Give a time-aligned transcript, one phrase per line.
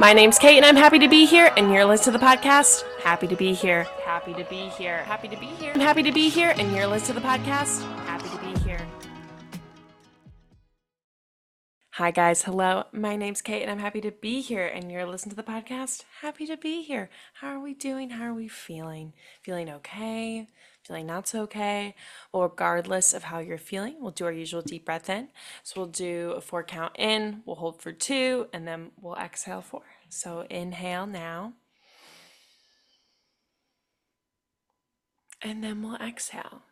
[0.00, 1.52] My name's Kate, and I'm happy to be here.
[1.58, 2.84] And you're listening to the podcast.
[3.02, 3.84] Happy to be here.
[4.02, 5.02] Happy to be here.
[5.02, 5.72] Happy to be here.
[5.74, 7.82] I'm happy to be here, and you're listening to the podcast.
[8.06, 8.80] Happy to be here.
[11.90, 12.44] Hi, guys.
[12.44, 12.84] Hello.
[12.92, 14.66] My name's Kate, and I'm happy to be here.
[14.66, 16.04] And you're listening to the podcast.
[16.22, 17.10] Happy to be here.
[17.34, 18.08] How are we doing?
[18.08, 19.12] How are we feeling?
[19.42, 20.48] Feeling okay?
[20.90, 21.94] Feeling not so okay?
[22.32, 25.28] Well, regardless of how you're feeling, we'll do our usual deep breath in.
[25.62, 29.60] So we'll do a four count in, we'll hold for two, and then we'll exhale
[29.60, 29.84] four.
[30.08, 31.52] So inhale now.
[35.40, 36.62] And then we'll exhale.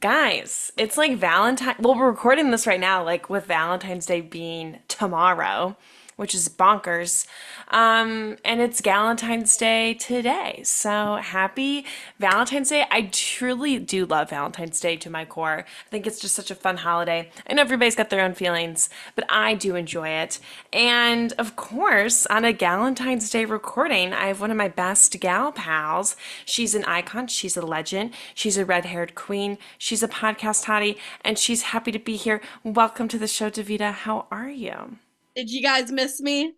[0.00, 1.76] Guys, it's like Valentine.
[1.78, 5.76] Well, we're recording this right now, like with Valentine's Day being tomorrow,
[6.16, 7.26] which is bonkers.
[7.68, 10.60] Um, and it's Valentine's Day today.
[10.64, 11.84] So happy
[12.18, 12.84] Valentine's Day.
[12.90, 15.64] I truly do love Valentine's Day to my core.
[15.66, 17.30] I think it's just such a fun holiday.
[17.48, 20.38] I know everybody's got their own feelings, but I do enjoy it.
[20.72, 25.52] And of course, on a Valentine's Day recording, I have one of my best gal
[25.52, 26.16] pals.
[26.44, 30.98] She's an icon, she's a legend, she's a red haired queen, she's a podcast hottie,
[31.22, 32.40] and she's happy to be here.
[32.62, 33.92] Welcome to the show, Davita.
[33.92, 34.98] How are you?
[35.36, 36.54] Did you guys miss me?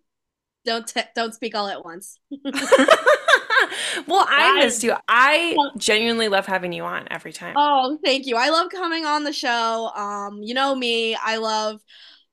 [0.65, 2.19] Don't t- don't speak all at once.
[4.07, 4.95] well, I missed you.
[5.07, 7.55] I genuinely love having you on every time.
[7.57, 8.35] Oh, thank you.
[8.35, 9.91] I love coming on the show.
[9.95, 11.15] Um, you know me.
[11.15, 11.81] I love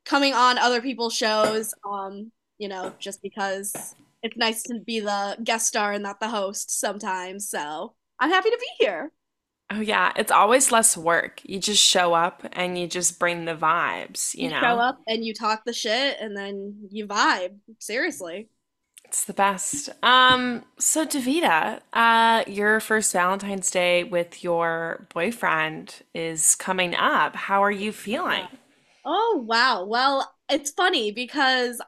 [0.05, 1.75] coming on other people's shows.
[1.89, 6.29] Um, you know, just because it's nice to be the guest star and not the
[6.29, 7.48] host sometimes.
[7.48, 9.12] So I'm happy to be here.
[9.75, 11.41] Oh yeah, it's always less work.
[11.44, 14.62] You just show up and you just bring the vibes, you, You know.
[14.62, 17.58] show up and you talk the shit and then you vibe.
[17.78, 18.48] Seriously.
[19.05, 19.91] It's the best.
[20.02, 27.36] Um, so Davita, uh, your first Valentine's Day with your boyfriend is coming up.
[27.36, 28.48] How are you feeling?
[29.05, 29.84] Oh, wow.
[29.84, 31.80] Well, it's funny because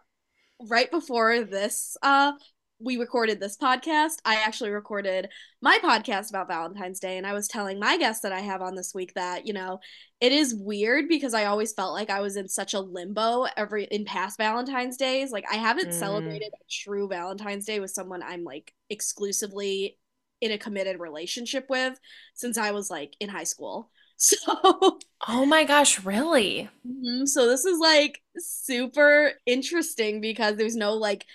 [0.61, 2.33] right before this uh
[2.79, 5.29] we recorded this podcast, I actually recorded
[5.63, 8.75] my podcast about Valentine's Day and I was telling my guest that I have on
[8.75, 9.81] this week that, you know,
[10.21, 13.85] it is weird because I always felt like I was in such a limbo every
[13.85, 15.31] in past Valentine's Days.
[15.33, 15.93] Like I haven't Mm.
[15.93, 19.99] celebrated a true Valentine's Day with someone I'm like exclusively
[20.43, 21.99] in a committed relationship with
[22.35, 23.91] since I was like in high school.
[24.19, 24.99] So
[25.29, 26.69] Oh my gosh, really?
[26.87, 27.27] Mhm.
[27.29, 31.27] So this is like super interesting because there's no like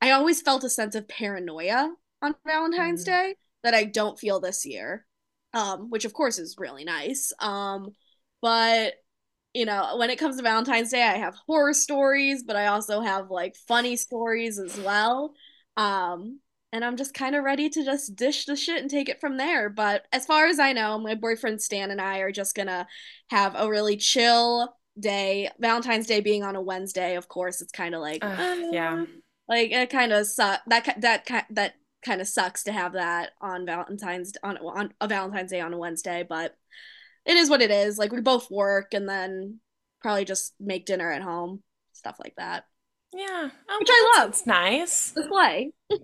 [0.00, 3.06] I always felt a sense of paranoia on Valentine's Mm.
[3.06, 5.06] Day that I don't feel this year.
[5.52, 7.32] Um, which of course is really nice.
[7.40, 7.90] Um,
[8.40, 8.94] but
[9.52, 13.00] you know, when it comes to Valentine's Day, I have horror stories, but I also
[13.00, 15.34] have like funny stories as well.
[15.76, 16.38] Um,
[16.72, 19.36] and I'm just kind of ready to just dish the shit and take it from
[19.38, 19.68] there.
[19.68, 22.86] But as far as I know, my boyfriend Stan and I are just gonna
[23.30, 25.50] have a really chill day.
[25.58, 29.04] Valentine's Day being on a Wednesday, of course, it's kind of like, Ugh, yeah.
[29.50, 30.62] Like it kind of suck.
[30.68, 31.74] That that that
[32.04, 35.78] kind of sucks to have that on Valentine's on on a Valentine's Day on a
[35.78, 36.56] Wednesday, but
[37.26, 37.98] it is what it is.
[37.98, 39.60] Like we both work and then
[40.00, 41.62] probably just make dinner at home,
[41.92, 42.64] stuff like that.
[43.12, 43.50] Yeah.
[43.68, 44.30] Oh, Which I love.
[44.30, 45.12] It's nice.
[45.12, 45.72] Display.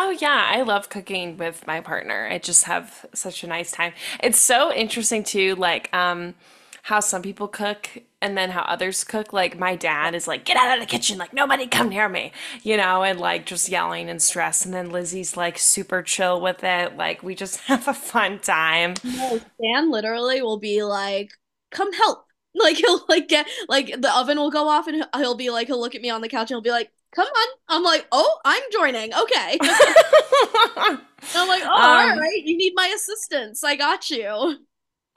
[0.00, 2.28] Oh yeah, I love cooking with my partner.
[2.30, 3.94] I just have such a nice time.
[4.22, 6.34] It's so interesting too, like um
[6.82, 7.88] how some people cook
[8.20, 9.32] and then how others cook.
[9.32, 12.32] Like my dad is like, get out of the kitchen, like nobody come near me,
[12.62, 14.64] you know, and like just yelling and stress.
[14.64, 16.96] And then Lizzie's like super chill with it.
[16.96, 19.00] Like we just have a fun time.
[19.02, 21.30] No, Stan literally will be like,
[21.70, 22.24] "Come help."
[22.54, 25.78] Like he'll like get like the oven will go off and he'll, be like he'll
[25.78, 28.40] look at me on the couch and he'll be like, "Come on." I'm like, "Oh,
[28.44, 29.58] I'm joining." Okay.
[31.34, 32.42] I'm like, "Oh, Um, right.
[32.44, 33.62] You need my assistance.
[33.62, 34.58] I got you."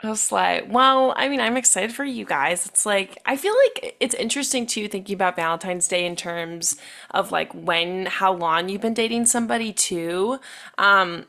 [0.03, 2.65] I was like, well, I mean, I'm excited for you guys.
[2.65, 6.75] It's like, I feel like it's interesting too, thinking about Valentine's Day in terms
[7.11, 10.39] of like when, how long you've been dating somebody too.
[10.79, 11.25] Um,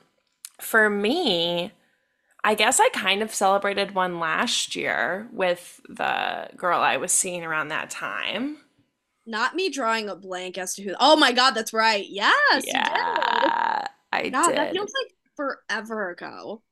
[0.58, 1.72] for me,
[2.44, 7.44] I guess I kind of celebrated one last year with the girl I was seeing
[7.44, 8.56] around that time.
[9.26, 10.94] Not me drawing a blank as to who.
[10.98, 12.04] Oh my God, that's right.
[12.08, 12.74] Yes, did.
[12.74, 16.62] Yeah, I God, that feels like forever ago.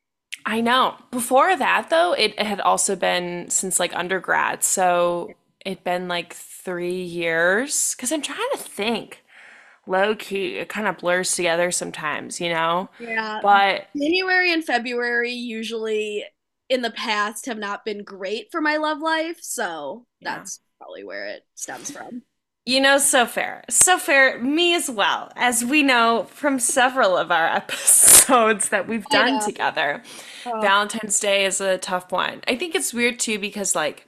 [0.47, 0.97] I know.
[1.11, 4.63] Before that, though, it had also been since like undergrad.
[4.65, 7.95] So it'd been like three years.
[7.95, 9.23] Because I'm trying to think.
[9.87, 12.91] Low key, it kind of blurs together sometimes, you know?
[12.99, 16.25] Yeah, But January and February usually
[16.69, 20.29] in the past have not been great for my love life, so Yeah.
[20.35, 22.23] that's probably where it stems from.
[22.71, 23.65] You know, so fair.
[23.69, 24.39] So fair.
[24.39, 29.35] Me as well, as we know from several of our episodes that we've I done
[29.41, 29.45] know.
[29.45, 30.05] together.
[30.47, 30.61] Oh.
[30.61, 32.43] Valentine's Day is a tough one.
[32.47, 34.07] I think it's weird too because, like,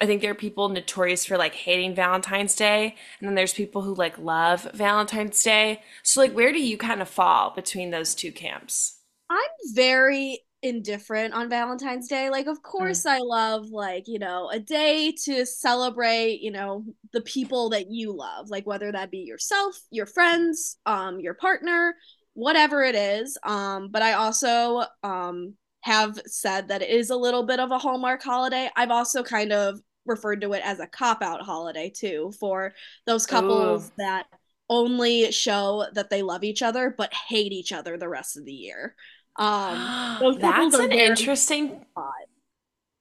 [0.00, 3.82] I think there are people notorious for like hating Valentine's Day, and then there's people
[3.82, 5.80] who like love Valentine's Day.
[6.02, 8.98] So like where do you kind of fall between those two camps?
[9.30, 9.38] I'm
[9.74, 12.30] very indifferent on Valentine's Day.
[12.30, 12.62] Like, of Mm.
[12.62, 17.90] course, I love, like, you know, a day to celebrate, you know, the people that
[17.90, 21.96] you love, like, whether that be yourself, your friends, um, your partner,
[22.34, 23.36] whatever it is.
[23.42, 27.78] Um, but I also, um, have said that it is a little bit of a
[27.78, 28.70] Hallmark holiday.
[28.76, 32.72] I've also kind of referred to it as a cop out holiday, too, for
[33.04, 33.26] those Ooh.
[33.26, 34.26] couples that
[34.70, 38.52] only show that they love each other but hate each other the rest of the
[38.52, 38.94] year.
[39.36, 39.78] Um,
[40.40, 42.26] That's an interesting odd.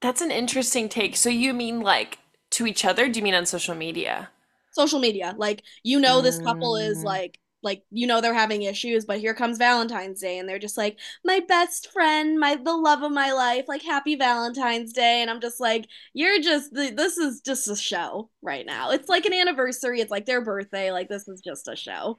[0.01, 1.16] that's an interesting take.
[1.16, 2.19] So you mean like
[2.51, 3.07] to each other?
[3.07, 4.30] Do you mean on social media?
[4.72, 7.06] Social media, like you know, this couple is Mm.
[7.06, 10.78] like like you know they're having issues, but here comes Valentine's Day, and they're just
[10.78, 15.30] like my best friend, my the love of my life, like happy Valentine's Day, and
[15.30, 18.92] I'm just like you're just this is just a show right now.
[18.92, 20.00] It's like an anniversary.
[20.00, 20.92] It's like their birthday.
[20.94, 22.18] Like this is just a show.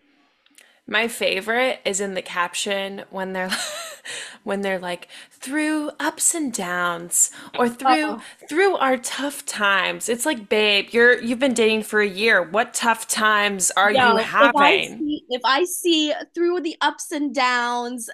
[0.87, 3.51] My favorite is in the caption when they're
[4.45, 10.09] when they're like through ups and downs or through Oh, through our tough times.
[10.09, 12.43] It's like, babe, you're you've been dating for a year.
[12.43, 14.95] What tough times are you yo, if I having?
[14.99, 18.11] see if I see through the ups and downs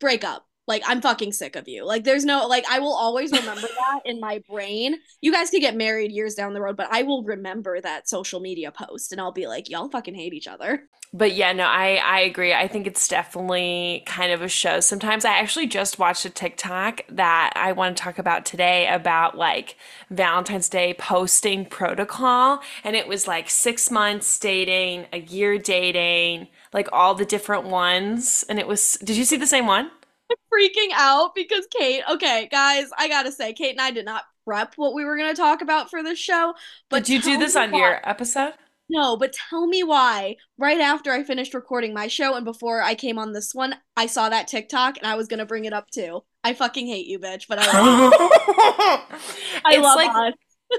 [0.00, 0.46] break up.
[0.66, 1.84] Like I'm fucking sick of you.
[1.84, 4.96] Like there's no like I will always remember that in my brain.
[5.20, 8.40] You guys could get married years down the road, but I will remember that social
[8.40, 10.88] media post and I'll be like, y'all fucking hate each other.
[11.12, 12.54] But yeah, no, I I agree.
[12.54, 14.78] I think it's definitely kind of a show.
[14.78, 19.36] Sometimes I actually just watched a TikTok that I want to talk about today about
[19.36, 19.76] like
[20.08, 26.88] Valentine's Day posting protocol, and it was like six months dating, a year dating, like
[26.92, 28.44] all the different ones.
[28.48, 29.90] And it was, did you see the same one?
[30.52, 34.74] Freaking out because Kate, okay, guys, I gotta say, Kate and I did not prep
[34.76, 36.54] what we were gonna talk about for this show,
[36.88, 37.78] but Did you do this on why.
[37.78, 38.54] your episode?
[38.88, 40.36] No, but tell me why.
[40.58, 44.06] Right after I finished recording my show and before I came on this one, I
[44.06, 46.24] saw that TikTok and I was gonna bring it up too.
[46.42, 48.12] I fucking hate you, bitch, but I love.
[49.64, 50.34] I It's love like us.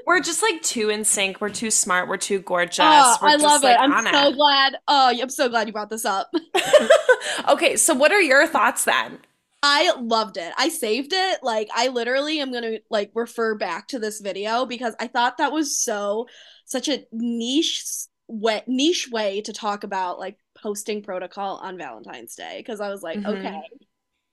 [0.06, 1.42] we're just like too in sync.
[1.42, 2.08] We're too smart.
[2.10, 2.80] We're too Oh, gorgeous.
[2.82, 3.78] Ah, we're I just love it.
[3.80, 4.36] I'm so it.
[4.36, 4.78] glad.
[4.88, 6.30] Oh, I'm so glad you brought this up.
[7.48, 9.20] Okay, so what are your thoughts then?
[9.64, 10.54] I loved it.
[10.58, 11.44] I saved it.
[11.44, 15.38] Like I literally am going to like refer back to this video because I thought
[15.38, 16.28] that was so
[16.66, 17.84] such a niche
[18.28, 23.04] way niche way to talk about like posting protocol on Valentine's Day because I was
[23.04, 23.50] like, okay.
[23.50, 23.60] hmm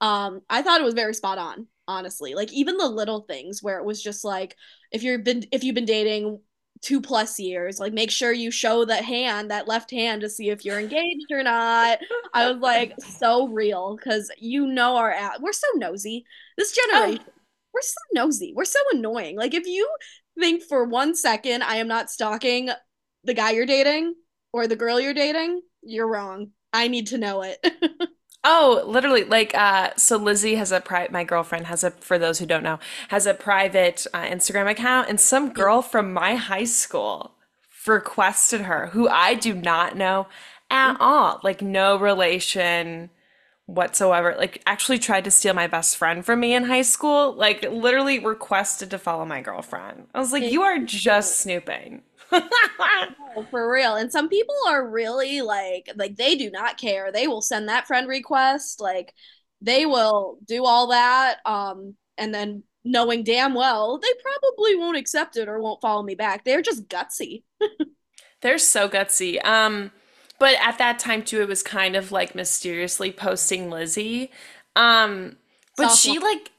[0.01, 2.35] Um I thought it was very spot on, honestly.
[2.35, 4.57] Like even the little things where it was just like
[4.93, 6.41] if you've been if you've been dating
[6.81, 10.51] two plus years, like make sure you show that hand, that left hand to see
[10.51, 11.99] if you're engaged or not.
[12.33, 16.25] I was like so real because you know our at we're so nosy.
[16.57, 17.25] This Oh, generation,
[17.73, 18.53] we're so nosy.
[18.55, 19.37] We're so annoying.
[19.37, 19.89] Like if you
[20.39, 22.71] think for one second I am not stalking
[23.25, 24.15] the guy you're dating
[24.53, 26.53] or the girl you're dating, you're wrong.
[26.73, 27.65] I need to know it.
[28.45, 32.39] oh, literally, like, uh, so Lizzie has a pri my girlfriend has a, for those
[32.39, 36.65] who don't know, has a private uh, Instagram account, and some girl from my high
[36.65, 37.33] school
[37.87, 40.27] requested her, who I do not know
[40.71, 43.11] at all, like no relation
[43.67, 44.35] whatsoever.
[44.37, 48.19] Like, actually tried to steal my best friend from me in high school, like literally
[48.19, 50.07] requested to follow my girlfriend.
[50.15, 52.03] I was like, you are just snooping.
[52.33, 53.95] Oh, for real.
[53.95, 57.13] And some people are really like like they do not care.
[57.13, 59.15] They will send that friend request, like
[59.61, 65.37] they will do all that um and then knowing damn well they probably won't accept
[65.37, 66.45] it or won't follow me back.
[66.45, 67.43] They're just gutsy.
[68.41, 69.45] They're so gutsy.
[69.45, 69.91] Um,
[70.39, 74.31] but at that time too, it was kind of like mysteriously posting Lizzie.
[74.77, 75.37] Um,
[75.77, 76.53] but Soft she like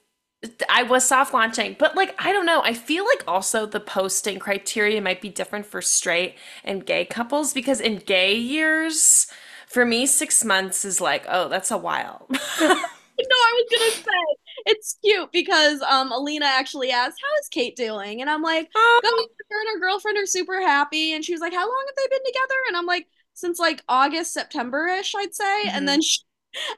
[0.70, 2.62] I was soft launching, but like I don't know.
[2.64, 7.54] I feel like also the posting criteria might be different for straight and gay couples
[7.54, 9.28] because in gay years,
[9.68, 12.30] for me, six months is like, oh, that's a while.
[13.20, 17.76] No, I was gonna say it's cute because um Alina actually asked, How is Kate
[17.76, 18.22] doing?
[18.22, 21.14] And I'm like, Oh, her and her girlfriend are super happy.
[21.14, 22.56] And she was like, How long have they been together?
[22.70, 25.68] And I'm like, since like August, September-ish, I'd say.
[25.68, 25.88] And mhm.
[25.88, 26.20] then she,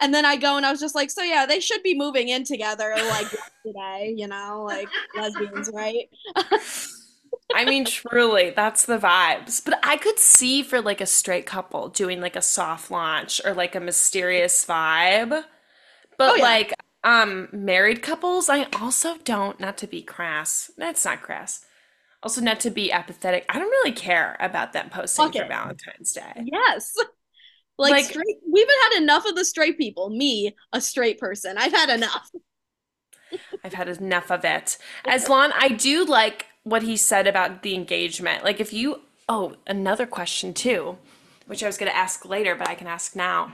[0.01, 2.29] and then I go and I was just like, so yeah, they should be moving
[2.29, 3.29] in together like
[3.65, 6.09] today, you know, like lesbians, right?
[7.53, 9.63] I mean, truly, that's the vibes.
[9.63, 13.53] But I could see for like a straight couple doing like a soft launch or
[13.53, 15.43] like a mysterious vibe.
[16.25, 16.73] Oh But yeah, like
[17.03, 20.71] um married couples, I also don't, not to be crass.
[20.77, 21.65] That's not crass.
[22.23, 23.45] Also not to be apathetic.
[23.49, 25.47] I don't really care about them posting fuck for it.
[25.47, 26.45] Valentine's Day.
[26.45, 26.95] Yes.
[27.81, 30.11] Like Like straight, we've had enough of the straight people.
[30.11, 31.57] Me, a straight person.
[31.57, 32.29] I've had enough.
[33.63, 34.77] I've had enough of it.
[35.05, 38.43] As long I do like what he said about the engagement.
[38.43, 40.99] Like if you oh, another question too,
[41.47, 43.51] which I was going to ask later, but I can ask now.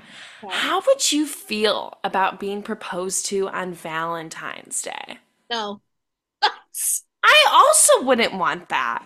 [0.49, 5.19] How would you feel about being proposed to on Valentine's Day?
[5.49, 5.81] No.
[6.41, 9.05] I also wouldn't want that.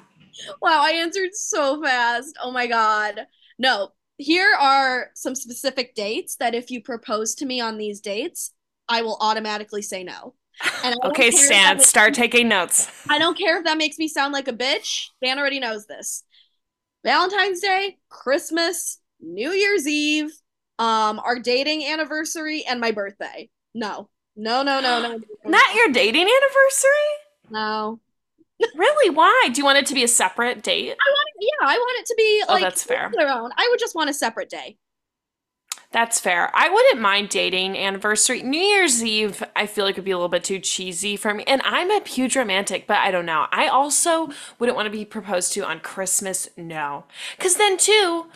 [0.62, 2.36] wow, I answered so fast.
[2.42, 3.28] Oh my God.
[3.60, 8.54] No, here are some specific dates that if you propose to me on these dates,
[8.88, 10.36] I will automatically say no.
[11.06, 12.92] Okay, Stan, start taking notes.
[13.10, 15.10] I don't care if that makes me sound like a bitch.
[15.18, 16.24] Stan already knows this.
[17.04, 20.32] Valentine's Day, Christmas, New Year's Eve,
[20.78, 23.50] um, our dating anniversary, and my birthday.
[23.74, 24.10] No.
[24.36, 25.20] No, no, no, no.
[25.46, 27.50] Not your dating anniversary?
[27.50, 28.00] No.
[28.76, 29.10] really?
[29.10, 29.50] Why?
[29.52, 30.92] Do you want it to be a separate date?
[30.92, 33.12] I yeah, I want it to be oh, like that's fair.
[33.16, 33.52] their own.
[33.58, 34.78] I would just want a separate day.
[35.92, 36.50] That's fair.
[36.54, 38.44] I wouldn't mind dating anniversary.
[38.44, 41.34] New Year's Eve, I feel like it would be a little bit too cheesy for
[41.34, 41.44] me.
[41.46, 43.48] And I'm a huge romantic, but I don't know.
[43.52, 46.48] I also wouldn't want to be proposed to on Christmas.
[46.56, 47.04] No.
[47.36, 48.28] Because then, too,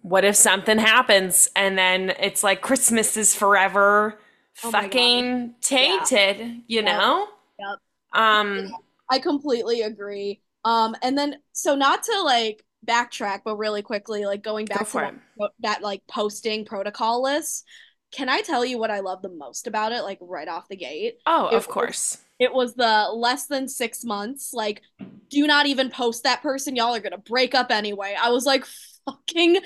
[0.00, 4.18] what if something happens and then it's like Christmas is forever
[4.62, 6.46] oh fucking tainted, yeah.
[6.68, 6.84] you yep.
[6.84, 7.28] know?
[7.58, 7.78] Yep.
[8.14, 8.72] Um,
[9.10, 10.40] I completely agree.
[10.64, 15.00] Um, and then, so not to like backtrack, but really quickly, like going back Go
[15.00, 17.66] to that, that like posting protocol list.
[18.12, 20.02] Can I tell you what I love the most about it?
[20.02, 21.18] Like right off the gate.
[21.26, 22.12] Oh, it of course.
[22.12, 24.52] Was, it was the less than six months.
[24.52, 24.82] Like,
[25.30, 26.76] do not even post that person.
[26.76, 28.16] Y'all are gonna break up anyway.
[28.20, 28.64] I was like
[29.04, 29.58] fucking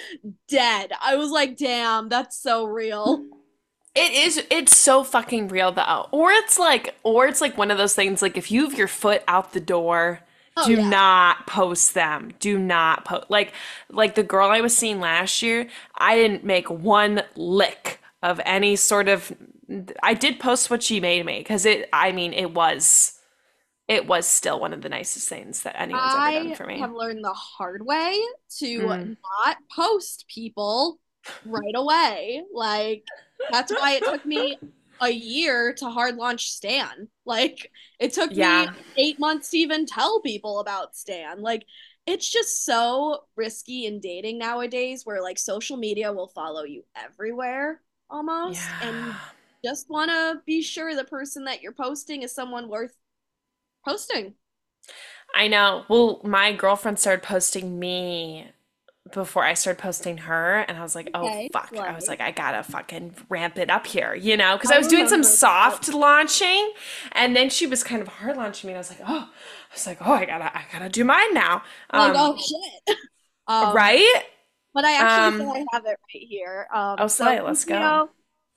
[0.49, 0.93] dead.
[1.01, 3.25] I was like, damn, that's so real.
[3.95, 6.09] It is it's so fucking real though.
[6.13, 8.89] Or it's like or it's like one of those things like if you have your
[8.89, 10.21] foot out the door
[10.59, 10.89] Oh, do yeah.
[10.89, 12.33] not post them.
[12.41, 13.53] Do not post like
[13.91, 15.69] like the girl I was seeing last year.
[15.97, 19.33] I didn't make one lick of any sort of.
[20.03, 21.89] I did post what she made me because it.
[21.93, 23.19] I mean, it was
[23.89, 26.75] it was still one of the nicest things that anyone's I ever done for me.
[26.75, 28.19] I have learned the hard way
[28.59, 29.17] to mm.
[29.47, 30.99] not post people
[31.47, 32.43] right away.
[32.53, 33.05] Like
[33.51, 34.59] that's why it took me
[35.01, 37.09] a year to hard launch Stan.
[37.25, 38.73] Like it took yeah.
[38.73, 41.43] me eight months to even tell people about Stan.
[41.43, 41.65] Like
[42.07, 47.81] it's just so risky in dating nowadays where like social media will follow you everywhere
[48.09, 48.61] almost.
[48.61, 48.89] Yeah.
[48.89, 49.15] And
[49.65, 52.97] just want to be sure the person that you're posting is someone worth
[53.85, 54.35] posting.
[55.35, 55.85] I know.
[55.89, 58.51] Well, my girlfriend started posting me
[59.13, 61.75] before I started posting her, and I was like, oh okay, fuck!
[61.77, 64.79] I was like, I gotta fucking ramp it up here, you know, because I, I
[64.79, 66.73] was doing some soft launching,
[67.13, 69.75] and then she was kind of hard launching me, and I was like, oh, I
[69.75, 71.63] was like, oh, I gotta, I gotta do mine now.
[71.91, 72.97] Um, like, oh shit,
[73.47, 74.25] um, right?
[74.75, 76.67] But I actually um, I have it right here.
[76.73, 78.11] Um, oh, slay, so let's go.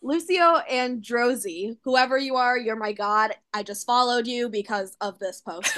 [0.04, 3.34] Lucio and Drozy, whoever you are, you're my god.
[3.54, 5.78] I just followed you because of this post.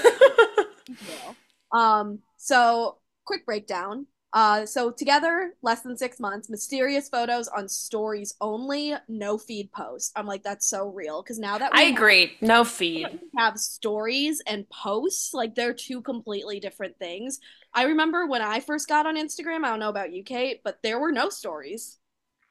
[1.73, 4.07] um, so quick breakdown.
[4.33, 10.11] Uh, so together, less than six months, mysterious photos on stories only, no feed post.
[10.15, 14.67] I'm like, that's so real because now that I agree, no feed have stories and
[14.69, 17.39] posts, like they're two completely different things.
[17.75, 19.65] I remember when I first got on Instagram.
[19.65, 21.99] I don't know about you, Kate, but there were no stories.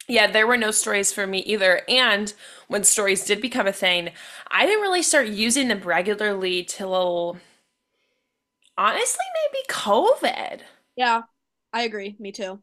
[0.08, 1.82] Yeah, there were no stories for me either.
[1.88, 2.32] And
[2.68, 4.10] when stories did become a thing,
[4.50, 7.38] I didn't really start using them regularly till
[8.76, 10.60] honestly maybe COVID.
[10.96, 11.22] Yeah.
[11.72, 12.16] I agree.
[12.18, 12.60] Me too.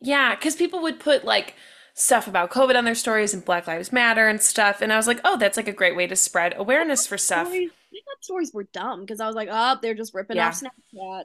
[0.00, 1.54] Yeah, because people would put like
[1.94, 4.80] stuff about COVID on their stories and Black Lives Matter and stuff.
[4.80, 7.46] And I was like, oh, that's like a great way to spread awareness for stuff.
[7.46, 10.48] Stories, I thought stories were dumb because I was like, oh, they're just ripping yeah.
[10.48, 11.24] off Snapchat.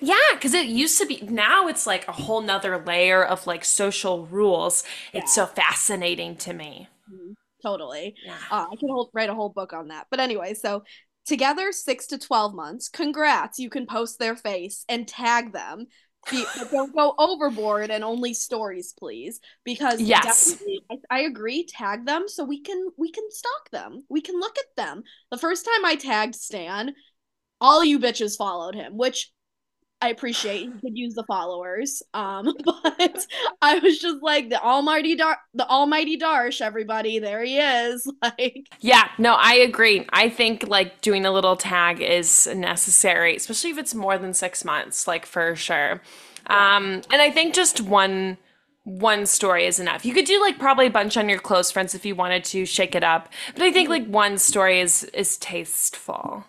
[0.00, 1.20] Yeah, because it used to be.
[1.22, 4.82] Now it's like a whole nother layer of like social rules.
[5.12, 5.20] Yeah.
[5.20, 6.88] It's so fascinating to me.
[7.12, 7.32] Mm-hmm.
[7.62, 8.14] Totally.
[8.24, 8.36] Yeah.
[8.50, 10.08] Uh, I could hold, write a whole book on that.
[10.10, 10.82] But anyway, so
[11.26, 12.88] together six to 12 months.
[12.88, 13.58] Congrats.
[13.58, 15.86] You can post their face and tag them
[16.30, 20.56] but don't go overboard and only stories please because yes.
[20.90, 24.04] I, I, agree tag them so we can we can stalk them.
[24.08, 25.02] We can look at them.
[25.30, 26.94] The first time i tagged stan
[27.60, 29.32] all you bitches followed him which
[30.04, 32.02] I appreciate you could use the followers.
[32.12, 33.26] Um, but
[33.62, 38.06] I was just like the almighty Dar the almighty Darsh, everybody, there he is.
[38.22, 40.06] Like Yeah, no, I agree.
[40.10, 44.64] I think like doing a little tag is necessary, especially if it's more than six
[44.64, 46.02] months, like for sure.
[46.48, 46.76] Yeah.
[46.76, 48.36] Um, and I think just one
[48.84, 50.04] one story is enough.
[50.04, 52.66] You could do like probably a bunch on your close friends if you wanted to
[52.66, 53.30] shake it up.
[53.54, 56.44] But I think like one story is is tasteful.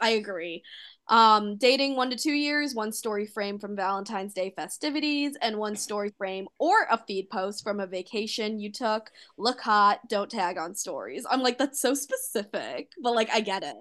[0.00, 0.62] I agree.
[1.08, 5.76] Um, dating one to two years, one story frame from Valentine's Day festivities, and one
[5.76, 9.10] story frame or a feed post from a vacation you took.
[9.38, 11.24] Look hot, don't tag on stories.
[11.30, 13.76] I'm like, that's so specific, but like, I get it.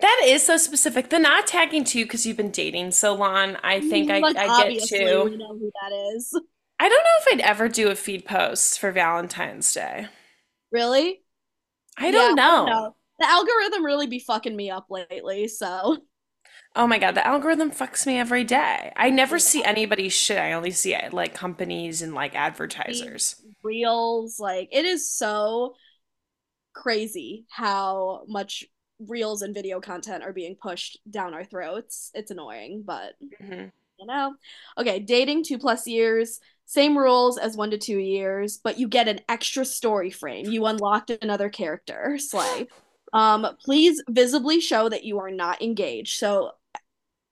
[0.00, 1.10] That is so specific.
[1.10, 3.56] The not tagging too, because you've been dating so long.
[3.62, 5.24] I think I, Like, I get obviously, to.
[5.24, 6.32] we know who that is.
[6.78, 10.08] I don't know if I'd ever do a feed post for Valentine's Day.
[10.72, 11.22] Really?
[11.96, 12.64] I don't I don't know.
[12.66, 12.96] know.
[13.18, 15.98] The algorithm really be fucking me up lately, so
[16.76, 18.92] Oh my God, the algorithm fucks me every day.
[18.96, 20.38] I never see anybody's shit.
[20.38, 23.36] I only see like companies and like advertisers.
[23.62, 25.74] reels, like it is so
[26.72, 28.64] crazy how much
[29.08, 32.10] reels and video content are being pushed down our throats.
[32.14, 33.72] It's annoying, but Mhm.
[33.98, 34.34] you know.
[34.78, 39.08] Okay, dating two plus years, same rules as one to two years, but you get
[39.08, 40.46] an extra story frame.
[40.46, 42.68] You unlocked another character, Slay.
[43.12, 46.16] Um, please visibly show that you are not engaged.
[46.16, 46.52] So,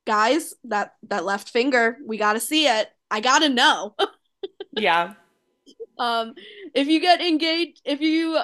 [0.09, 2.88] guys, that that left finger, we gotta see it.
[3.11, 3.95] I gotta know.
[4.73, 5.15] Yeah.
[5.99, 6.35] Um,
[6.73, 8.38] if you get engaged, if you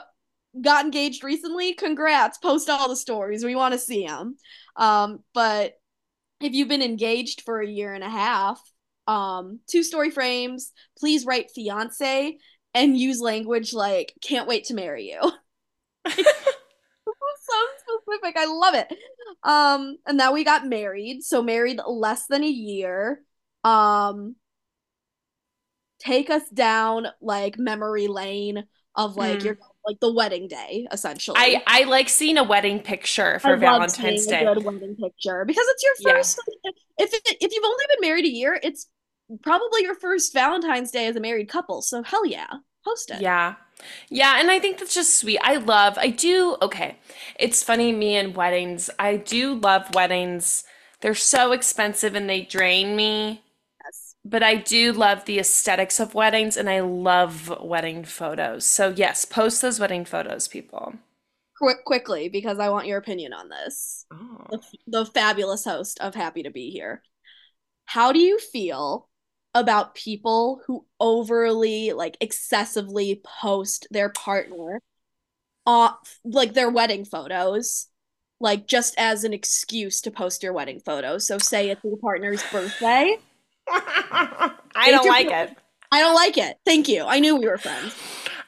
[0.60, 2.38] got engaged recently, congrats.
[2.38, 3.44] Post all the stories.
[3.44, 4.36] We want to see them.
[4.74, 5.74] Um, but
[6.40, 8.60] if you've been engaged for a year and a half,
[9.06, 12.38] um, two story frames, please write fiance
[12.74, 15.32] and use language like can't wait to marry you.
[17.86, 18.36] so specific.
[18.36, 18.92] I love it.
[19.42, 21.22] Um, and now we got married.
[21.22, 23.20] So married less than a year.
[23.64, 24.36] Um,
[25.98, 29.44] take us down like memory lane of like Mm.
[29.44, 31.38] your like the wedding day, essentially.
[31.38, 34.44] I I like seeing a wedding picture I for love seeing Valentine's a Day.
[34.44, 36.12] good wedding picture because it's your Yeah.
[36.14, 36.38] first.
[36.98, 38.86] If it, if you've only been married a year, it's
[39.42, 41.82] probably your first Valentine's Day as a married couple.
[41.82, 42.46] So hell yeah,
[42.84, 43.22] post it.
[43.22, 43.54] Yeah.
[44.08, 45.38] Yeah, and I think that's just sweet.
[45.42, 46.98] I love, I do, okay.
[47.38, 48.90] It's funny, me and weddings.
[48.98, 50.64] I do love weddings.
[51.00, 53.42] They're so expensive and they drain me.
[53.84, 54.14] Yes.
[54.24, 58.64] But I do love the aesthetics of weddings and I love wedding photos.
[58.64, 60.94] So, yes, post those wedding photos, people.
[61.58, 64.06] Quick, quickly because I want your opinion on this.
[64.12, 64.46] Oh.
[64.50, 67.02] The, the fabulous host of Happy to Be Here.
[67.84, 69.08] How do you feel
[69.54, 74.80] about people who overly, like, excessively post their partner
[75.66, 77.86] off, like, their wedding photos,
[78.40, 81.26] like, just as an excuse to post your wedding photos?
[81.26, 83.16] So, say it's your partner's birthday.
[83.68, 85.56] I don't like it.
[85.92, 86.58] I don't like it.
[86.66, 87.04] Thank you.
[87.04, 87.94] I knew we were friends.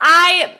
[0.01, 0.59] I,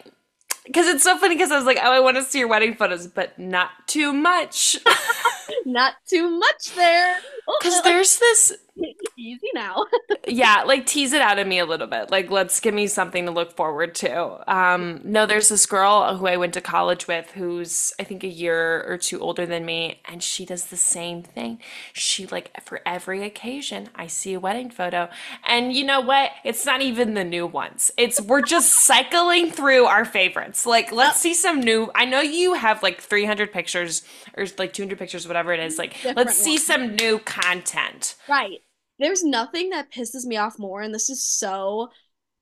[0.65, 2.75] because it's so funny because I was like, oh, I want to see your wedding
[2.75, 4.77] photos, but not too much.
[5.67, 7.17] Not too much there.
[7.61, 8.53] Because there's this
[9.17, 9.87] easy now.
[10.29, 12.11] yeah, like tease it out of me a little bit.
[12.11, 14.53] Like, let's give me something to look forward to.
[14.53, 18.29] Um, no, there's this girl who I went to college with who's, I think, a
[18.29, 21.61] year or two older than me, and she does the same thing.
[21.93, 25.09] She, like, for every occasion, I see a wedding photo.
[25.47, 26.33] And you know what?
[26.45, 27.91] It's not even the new ones.
[27.97, 30.67] It's, we're just cycling through our favorites.
[30.67, 34.03] Like, let's see some new, I know you have like 300 pictures
[34.37, 35.79] or like 200 pictures, whatever it is.
[35.79, 36.67] Like, Different let's see ones.
[36.67, 38.15] some new content.
[38.29, 38.61] Right.
[38.99, 41.91] There's nothing that pisses me off more, and this is so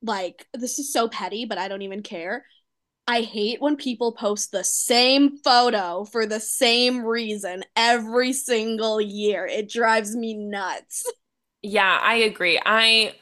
[0.02, 2.44] like this is so petty, but I don't even care.
[3.06, 9.46] I hate when people post the same photo for the same reason every single year.
[9.46, 11.04] It drives me nuts.
[11.62, 12.60] Yeah, I agree.
[12.64, 13.14] I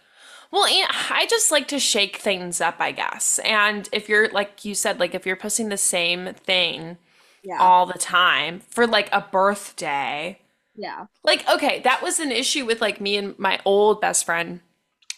[0.51, 3.39] well, I just like to shake things up, I guess.
[3.45, 6.99] And if you're like you said, like if you're posting the same thing
[7.43, 7.59] Yeah.
[7.61, 10.41] all the time for like a birthday,
[10.77, 11.07] Yeah.
[11.25, 14.61] like okay, that was an issue with like me and my old best friend.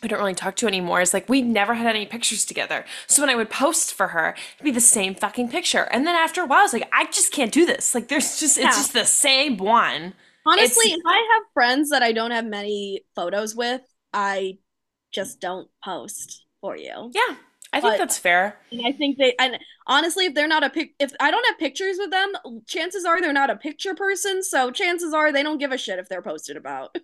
[0.03, 1.01] I don't really talk to anymore.
[1.01, 2.85] Is like we never had any pictures together.
[3.07, 5.85] So when I would post for her, it'd be the same fucking picture.
[5.91, 7.95] And then after a while, I was like, I just can't do this.
[7.95, 8.71] Like there's just it's Yeah.
[8.71, 10.15] just the same one.
[10.47, 13.81] Honestly, It's if I have friends that I don't have many photos with,
[14.13, 14.59] I
[15.13, 17.11] just don't post for you.
[17.15, 17.37] yeah,
[17.75, 18.59] I think But that's fair.
[18.73, 21.59] And I think they and honestly, if they're not a pic, if I don't have
[21.59, 22.33] pictures with them,
[22.67, 24.43] chances are they're not a picture person.
[24.43, 26.97] So chances are they don't give a shit if they're posted about.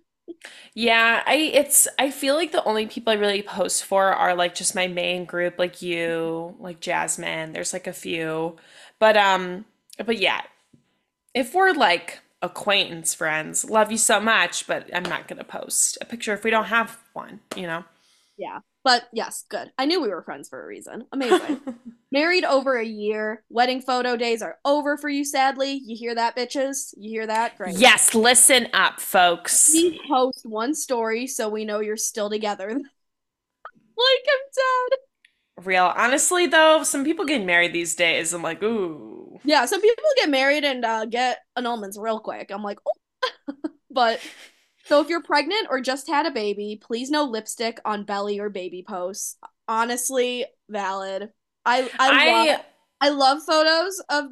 [0.73, 4.55] Yeah, I it's I feel like the only people I really post for are like
[4.55, 7.53] just my main group, like you, like Jasmine.
[7.53, 8.57] There's like a few.
[8.99, 9.65] But um
[10.05, 10.41] but yeah,
[11.35, 16.05] if we're like acquaintance friends, love you so much, but I'm not gonna post a
[16.05, 17.85] picture if we don't have one, you know?
[18.37, 18.59] Yeah.
[18.83, 19.71] But yes, good.
[19.77, 21.05] I knew we were friends for a reason.
[21.11, 21.61] Amazing.
[22.11, 23.43] Married over a year.
[23.49, 25.79] Wedding photo days are over for you, sadly.
[25.85, 26.93] You hear that, bitches?
[26.97, 27.57] You hear that?
[27.57, 27.77] Great.
[27.77, 29.69] Yes, listen up, folks.
[29.69, 32.69] Please post one story so we know you're still together.
[32.69, 35.65] like I'm dead.
[35.65, 35.93] Real.
[35.95, 38.33] Honestly though, some people getting married these days.
[38.33, 39.39] I'm like, ooh.
[39.43, 42.51] Yeah, some people get married and uh, get annulments real quick.
[42.51, 43.53] I'm like, oh,
[43.93, 44.21] But
[44.85, 48.49] so if you're pregnant or just had a baby, please no lipstick on belly or
[48.49, 49.37] baby posts.
[49.67, 51.29] Honestly, valid.
[51.65, 52.59] I I love
[53.01, 54.25] I I love photos of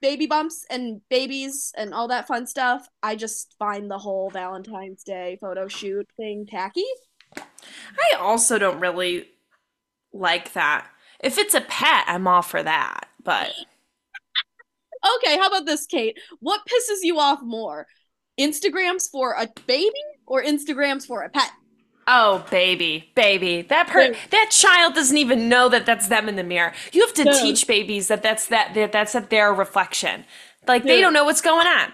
[0.00, 2.86] baby bumps and babies and all that fun stuff.
[3.02, 6.84] I just find the whole Valentine's Day photo shoot thing tacky.
[7.36, 9.28] I also don't really
[10.12, 10.86] like that.
[11.20, 13.08] If it's a pet, I'm all for that.
[13.22, 13.52] But
[15.16, 16.18] Okay, how about this, Kate?
[16.40, 17.86] What pisses you off more?
[18.38, 19.92] Instagrams for a baby
[20.26, 21.50] or Instagrams for a pet?
[22.06, 24.18] oh, baby, baby, that per Yeah.
[24.30, 26.72] that child doesn't even know that that's them in the mirror.
[26.92, 30.24] You have to Dude, teach babies that that's that, that that's at their reflection.
[30.66, 31.92] Like they don't know what's going on.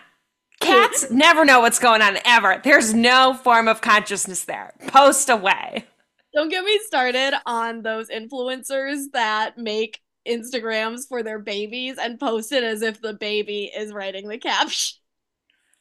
[0.61, 2.61] Cats never know what's going on ever.
[2.62, 4.74] There's no form of consciousness there.
[4.88, 5.87] Post away.
[6.35, 12.53] Don't get me started on those influencers that make Instagrams for their babies and post
[12.53, 14.99] it as if the baby is writing the caption.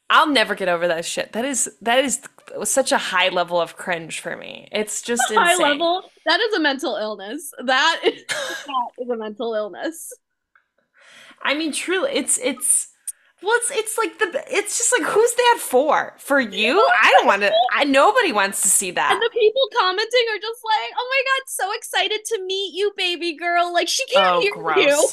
[0.09, 1.33] I'll never get over that shit.
[1.33, 2.19] That is that is
[2.63, 4.67] such a high level of cringe for me.
[4.71, 7.51] It's just High level, that is a mental illness.
[7.63, 10.11] That is that is a mental illness.
[11.41, 12.87] I mean, truly, it's it's
[13.41, 16.15] well, it's it's like the it's just like who's that for?
[16.17, 16.79] For you?
[17.01, 17.53] I don't want to.
[17.71, 19.11] I nobody wants to see that.
[19.13, 22.91] And the people commenting are just like, "Oh my god, so excited to meet you,
[22.97, 25.07] baby girl!" Like she can't Oh, hear you.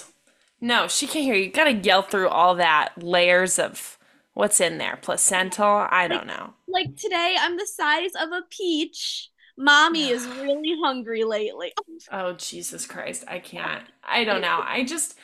[0.61, 1.45] No, she can't hear you.
[1.45, 3.96] You gotta yell through all that layers of
[4.37, 4.99] what's in there.
[5.01, 5.87] Placental?
[5.91, 6.53] I don't know.
[6.69, 9.31] like today, I'm the size of a peach.
[9.57, 11.73] Mommy is really hungry lately.
[12.13, 13.25] Oh, Jesus Christ.
[13.27, 13.83] I can't.
[14.05, 14.61] I don't know.
[14.63, 15.17] I just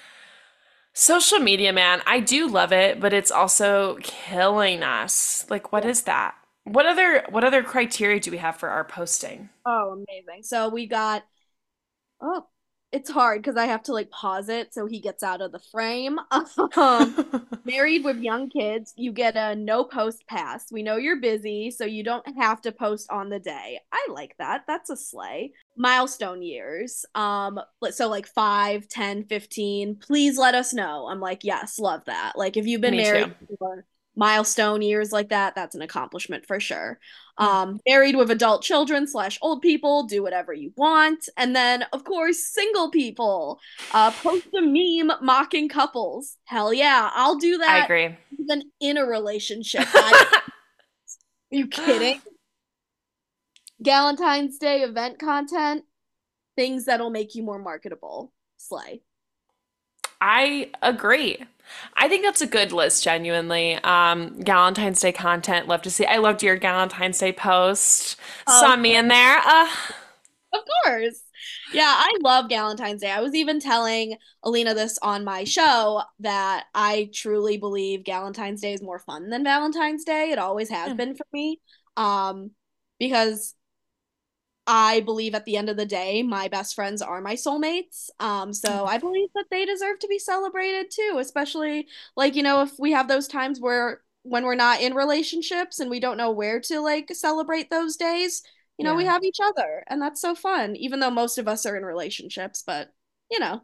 [0.95, 2.01] social media, man.
[2.07, 5.45] I do love it, but it's also killing us.
[5.51, 6.35] Like, what is that?
[6.65, 9.51] What other what other criteria do we have for our posting?
[9.67, 10.43] Oh, amazing.
[10.43, 11.23] So we got
[12.23, 12.47] oh,
[12.93, 15.61] it's hard because I have to like pause it so he gets out of the
[15.71, 16.19] frame.
[16.77, 20.71] Um, married with young kids, you get a no post pass.
[20.71, 23.81] We know you're busy, so you don't have to post on the day.
[23.93, 24.65] I like that.
[24.67, 25.53] That's a slay.
[25.77, 27.05] Milestone years.
[27.15, 29.97] Um, so like 5, 10, 15.
[29.97, 31.09] Please let us know.
[31.09, 32.33] I'm like, yes, love that.
[32.37, 33.57] Like if you've been Me married too.
[33.59, 33.85] for
[34.17, 36.99] milestone years like that, that's an accomplishment for sure.
[37.39, 41.29] Um, married with adult children slash old people, do whatever you want.
[41.37, 43.59] And then, of course, single people.
[43.93, 46.37] Uh, post a meme mocking couples.
[46.45, 48.17] Hell yeah, I'll do that I agree.
[48.39, 49.87] even in a relationship.
[49.95, 50.41] I,
[51.53, 52.21] are you kidding?
[53.81, 55.85] Valentine's Day event content,
[56.57, 58.33] things that'll make you more marketable.
[58.59, 59.03] Slay.
[60.25, 61.37] I agree.
[61.97, 63.75] I think that's a good list, genuinely.
[63.75, 66.07] Um, Galentine's Day content, love to see.
[66.07, 68.17] I loved your Valentine's Day post.
[68.47, 69.39] Oh, Saw me in there.
[69.45, 69.69] Uh,
[70.53, 71.23] Of course.
[71.73, 73.11] Yeah, I love Valentine's Day.
[73.11, 78.75] I was even telling Alina this on my show that I truly believe Valentine's Day
[78.75, 80.31] is more fun than Valentine's Day.
[80.31, 80.95] It always has yeah.
[80.95, 81.61] been for me.
[81.97, 82.53] Um,
[83.01, 83.55] because
[84.67, 88.11] I believe at the end of the day, my best friends are my soulmates.
[88.21, 92.63] Um, so I believe that they deserve to be celebrated too, especially like, you know,
[92.63, 96.31] if we have those times where when we're not in relationships and we don't know
[96.31, 98.43] where to like celebrate those days,
[98.79, 101.67] you know, we have each other, and that's so fun, even though most of us
[101.67, 102.93] are in relationships, but
[103.31, 103.63] you know,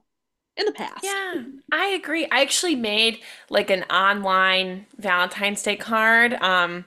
[0.57, 1.05] in the past.
[1.05, 2.27] Yeah, I agree.
[2.31, 6.85] I actually made like an online Valentine's Day card um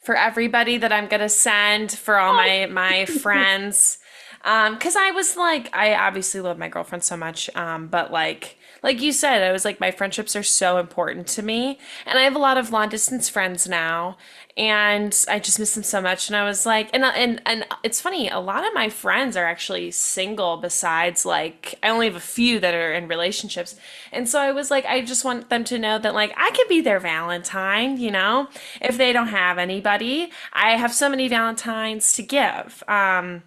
[0.00, 3.98] for everybody that I'm gonna send for all my my friends.
[4.42, 8.56] Um, cause I was like I obviously love my girlfriend so much, um, but like
[8.82, 12.22] like you said, I was like my friendships are so important to me, and I
[12.22, 14.16] have a lot of long distance friends now,
[14.56, 16.28] and I just miss them so much.
[16.28, 19.44] And I was like, and and and it's funny, a lot of my friends are
[19.44, 20.56] actually single.
[20.56, 23.76] Besides, like I only have a few that are in relationships,
[24.12, 26.68] and so I was like, I just want them to know that like I could
[26.68, 28.48] be their Valentine, you know,
[28.80, 30.30] if they don't have anybody.
[30.52, 32.82] I have so many Valentines to give.
[32.88, 33.42] Um,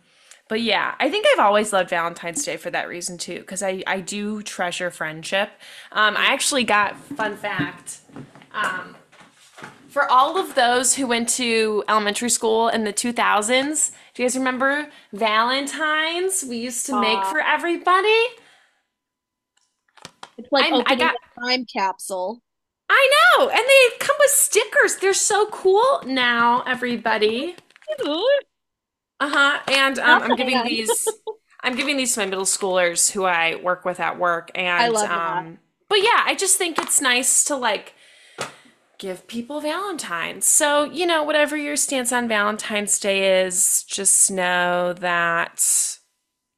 [0.53, 3.81] but yeah, I think I've always loved Valentine's Day for that reason too, because I,
[3.87, 5.49] I do treasure friendship.
[5.91, 8.01] Um, I actually got, fun fact,
[8.53, 8.95] um,
[9.87, 14.37] for all of those who went to elementary school in the 2000s, do you guys
[14.37, 18.27] remember Valentine's we used to make for everybody?
[20.37, 22.43] it's like I, I opening got, a time capsule.
[22.89, 24.97] I know, and they come with stickers.
[24.97, 27.55] They're so cool now, everybody.
[29.23, 29.59] Uh-huh.
[29.69, 31.07] And um, I'm giving these
[31.63, 34.51] I'm giving these to my middle schoolers who I work with at work.
[34.53, 37.93] I And um, but yeah, I just think it's nice to like
[38.97, 40.45] give people Valentine's.
[40.45, 45.97] So, you know, whatever your stance on Valentine's Day is, just know that,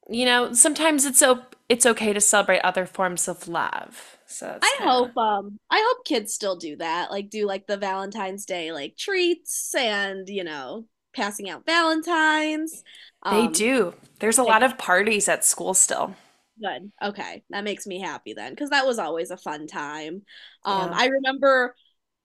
[0.08, 4.18] you know, sometimes it's o it's okay to celebrate other forms of love.
[4.26, 7.12] So I kind of hope um I hope kids still do that.
[7.12, 12.84] Like do like the Valentine's Day like treats and, you know, passing out Valentines.
[13.28, 13.94] they Um do.
[14.20, 16.16] There's a lot of parties at school still.
[16.60, 16.90] good.
[17.02, 17.44] Okay.
[17.50, 20.22] That makes me happy then because that was always a fun time.
[20.64, 20.94] Um Yeah.
[20.94, 21.74] I remember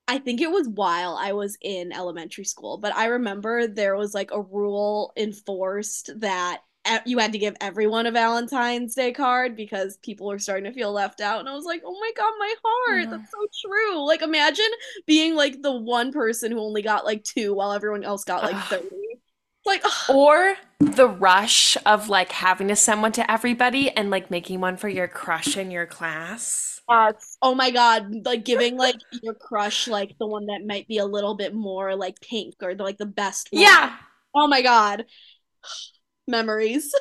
[0.08, 4.14] I think it was while I was in elementary school, but I remember there was
[4.14, 6.62] like a rule enforced that
[7.06, 10.92] you had to give everyone a Valentine's Day card because people were starting to feel
[10.92, 11.40] left out.
[11.40, 13.04] And I was like, oh my God, my heart.
[13.06, 13.18] Yeah.
[13.18, 14.06] That's so true.
[14.06, 14.66] Like, imagine
[15.06, 18.58] being like the one person who only got like two while everyone else got like
[18.66, 18.88] 30.
[19.66, 24.32] Like, ugh, Or the rush of like having to send one to everybody and like
[24.32, 26.82] making one for your crush in your class.
[26.90, 27.38] yes.
[27.42, 31.06] oh my God, like giving like your crush like the one that might be a
[31.06, 33.62] little bit more like pink or the, like the best one.
[33.62, 33.96] Yeah.
[34.34, 35.06] Oh my God.
[36.28, 36.94] Memories.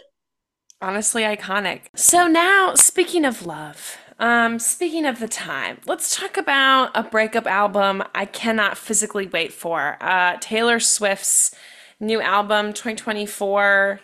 [0.82, 1.82] Honestly, iconic.
[1.94, 7.46] So now, speaking of love, um, speaking of the time, let's talk about a breakup
[7.46, 9.96] album I cannot physically wait for.
[10.00, 11.54] Uh, Taylor Swift's
[12.00, 14.00] new album, 2024.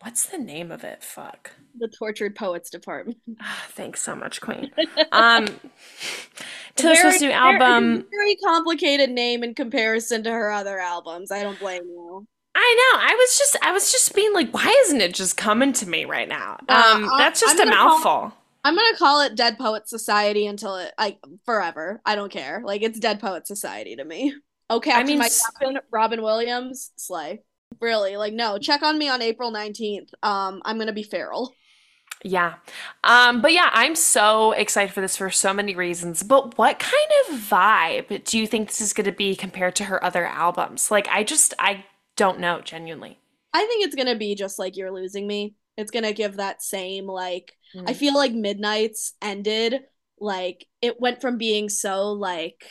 [0.00, 1.02] What's the name of it?
[1.02, 1.52] Fuck.
[1.78, 3.18] The Tortured Poets Department.
[3.40, 4.70] Ah, Thanks so much, Queen.
[5.12, 5.46] Um,
[6.74, 8.06] Taylor very, Swift's new very, album.
[8.10, 11.30] very complicated name in comparison to her other albums.
[11.30, 12.26] I don't blame you.
[12.54, 13.00] I know.
[13.00, 16.04] I was just, I was just being like, why isn't it just coming to me
[16.04, 16.58] right now?
[16.68, 18.32] Uh, Um, I, that's I'm just a gonna call mouthful.
[18.64, 22.00] I'm gonna call it Dead Poet Society until it like forever.
[22.06, 22.62] I don't care.
[22.64, 24.34] Like it's Dead Poet Society to me.
[24.70, 27.42] Okay, I mean, my Captain, Robin Williams, slay.
[27.80, 28.58] Really, like no.
[28.58, 30.10] Check on me on April 19th.
[30.22, 31.58] Um, I'm gonna be feral.
[32.24, 32.54] Yeah.
[33.02, 36.22] Um, but yeah, I'm so excited for this for so many reasons.
[36.22, 39.84] But what kind of vibe do you think this is going to be compared to
[39.84, 40.90] her other albums?
[40.90, 41.84] Like, I just, I
[42.22, 43.18] don't know, genuinely.
[43.52, 45.54] I think it's gonna be just like You're Losing Me.
[45.76, 47.96] It's gonna give that same like I Mm.
[47.96, 49.80] feel like Midnights ended
[50.20, 52.64] like it went from being so like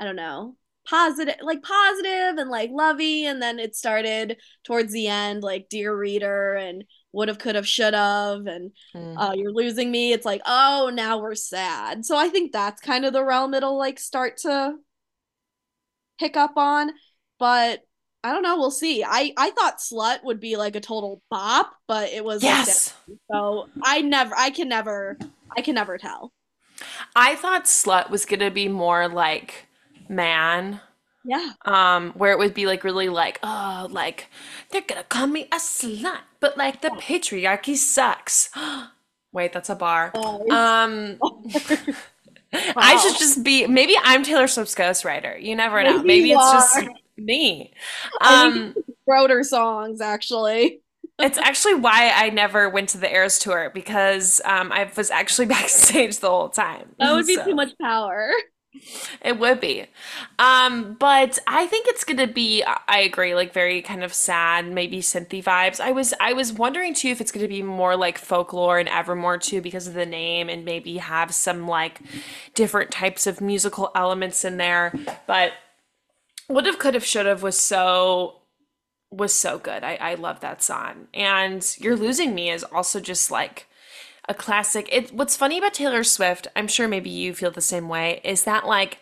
[0.00, 0.56] I don't know
[0.88, 5.94] positive like positive and like lovey and then it started towards the end like Dear
[5.96, 9.14] Reader and would have could have should have and Mm.
[9.20, 13.04] uh You're Losing Me it's like oh now we're sad so I think that's kind
[13.04, 14.74] of the realm it'll like start to
[16.18, 16.90] pick up on
[17.38, 17.80] but
[18.24, 21.72] I don't know we'll see I I thought Slut would be like a total bop
[21.86, 22.94] but it was like Yes.
[23.30, 25.16] so I never, I can never,
[25.56, 26.32] I can never tell.
[27.16, 29.66] I thought Slut was going to be more like
[30.08, 30.80] Man,
[31.24, 31.52] Yeah.
[31.64, 34.28] um, where it would be like really like, oh, like,
[34.70, 38.48] they're going to call me a slut, but like the patriarchy sucks.
[39.32, 40.12] Wait, that's a bar.
[40.14, 40.50] Nice.
[40.50, 41.18] Um,
[42.76, 45.40] I should just be maybe I'm Taylor Swift's ghostwriter.
[45.42, 46.02] You never know.
[46.02, 46.88] Maybe Maybe you it's just are.
[47.18, 47.72] Me.
[48.20, 48.74] Um,
[49.06, 50.80] wrote her songs actually.
[51.18, 55.46] it's actually why I never went to the Eras tour because um, I was actually
[55.56, 56.94] backstage the whole time.
[56.98, 58.30] That would be So too much power.
[59.22, 59.86] it would be.
[60.38, 62.62] Um, but I think it's gonna be.
[62.86, 65.80] I agree, like very kind of sad, maybe synthy vibes.
[65.80, 69.38] I was I was wondering too if it's gonna be more like folklore and Evermore
[69.38, 72.00] too because of the name and maybe have some like
[72.54, 74.92] different types of musical elements in there.
[75.26, 75.52] But
[76.48, 78.36] Would have, could have, should have was so
[79.10, 79.84] was so good.
[79.84, 81.08] I I love that song.
[81.14, 83.66] And You're Losing Me is also just like
[84.28, 84.88] a classic.
[84.92, 88.44] It what's funny about Taylor Swift, I'm sure maybe you feel the same way, is
[88.44, 89.00] that like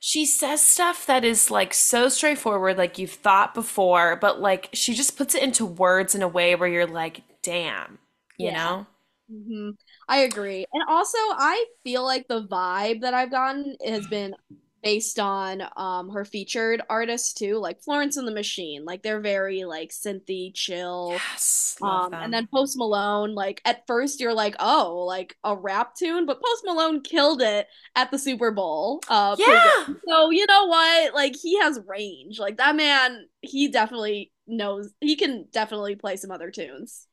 [0.00, 4.94] she says stuff that is like so straightforward, like you've thought before, but like she
[4.94, 7.98] just puts it into words in a way where you're like, damn,
[8.38, 8.52] you Yeah.
[8.52, 8.86] know?
[9.30, 9.70] hmm
[10.08, 10.66] I agree.
[10.72, 14.34] And also, I feel like the vibe that I've gotten has been
[14.82, 18.84] based on um her featured artists too, like Florence and the Machine.
[18.84, 21.24] Like they're very like synthy, chill.
[21.32, 25.94] Yes, Um, and then Post Malone, like at first you're like, oh, like a rap
[25.96, 29.04] tune, but Post Malone killed it at the Super Bowl.
[29.08, 29.70] Uh, yeah.
[30.08, 31.14] So you know what?
[31.14, 32.38] Like he has range.
[32.38, 34.92] Like that man, he definitely knows.
[35.00, 37.06] He can definitely play some other tunes.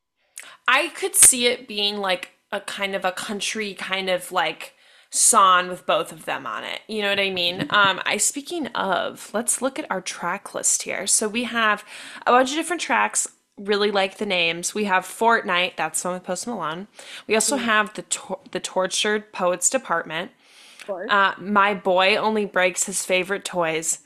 [0.67, 4.74] I could see it being like a kind of a country kind of like
[5.15, 6.81] song with both of them on it.
[6.87, 7.67] You know what I mean?
[7.69, 11.07] Um, I speaking of, let's look at our track list here.
[11.07, 11.83] So we have
[12.25, 13.27] a bunch of different tracks.
[13.57, 14.75] Really like the names.
[14.75, 16.87] We have Fortnight, that's the one with Post Malone.
[17.25, 20.31] We also have the tor- the Tortured Poets Department.
[21.09, 23.99] Uh, My Boy Only Breaks His Favorite Toys.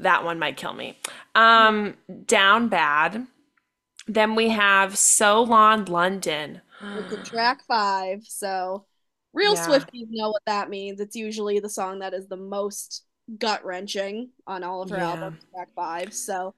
[0.00, 0.98] That one might kill me.
[1.36, 1.94] Um,
[2.26, 3.26] Down Bad.
[4.06, 6.60] Then we have So Long London.
[6.82, 8.84] it's a track five, so
[9.34, 9.66] real Yeah.
[9.66, 11.00] Swifties know what that means.
[11.00, 13.04] It's usually the song that is the most
[13.38, 15.10] gut wrenching on all of her Yeah.
[15.10, 15.42] albums.
[15.54, 16.14] Track five.
[16.14, 16.54] So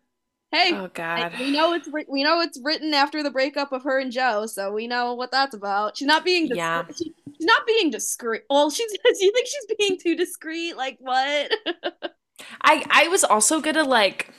[0.52, 1.32] hey, Oh God.
[1.38, 4.72] We know it's we know it's written after the breakup of her and Joe, so
[4.72, 5.96] we know what that's about.
[5.96, 6.84] She's not being Yeah.
[6.96, 8.42] she- she's not being discreet.
[8.50, 8.90] Well, she's.
[9.04, 10.76] Do you think she's being too discreet?
[10.76, 11.52] Like what?
[12.62, 14.30] I I was also gonna like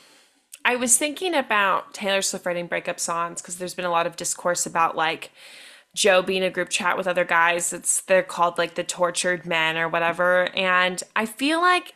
[0.65, 4.15] I was thinking about Taylor Swift writing breakup songs because there's been a lot of
[4.17, 5.31] discourse about like
[5.97, 7.73] Joe being a group chat with other guys.
[7.73, 10.55] It's they're called like the tortured men or whatever.
[10.55, 11.95] And I feel like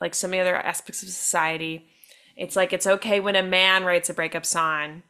[0.00, 1.86] like so many other aspects of society,
[2.34, 5.02] it's like it's okay when a man writes a breakup song.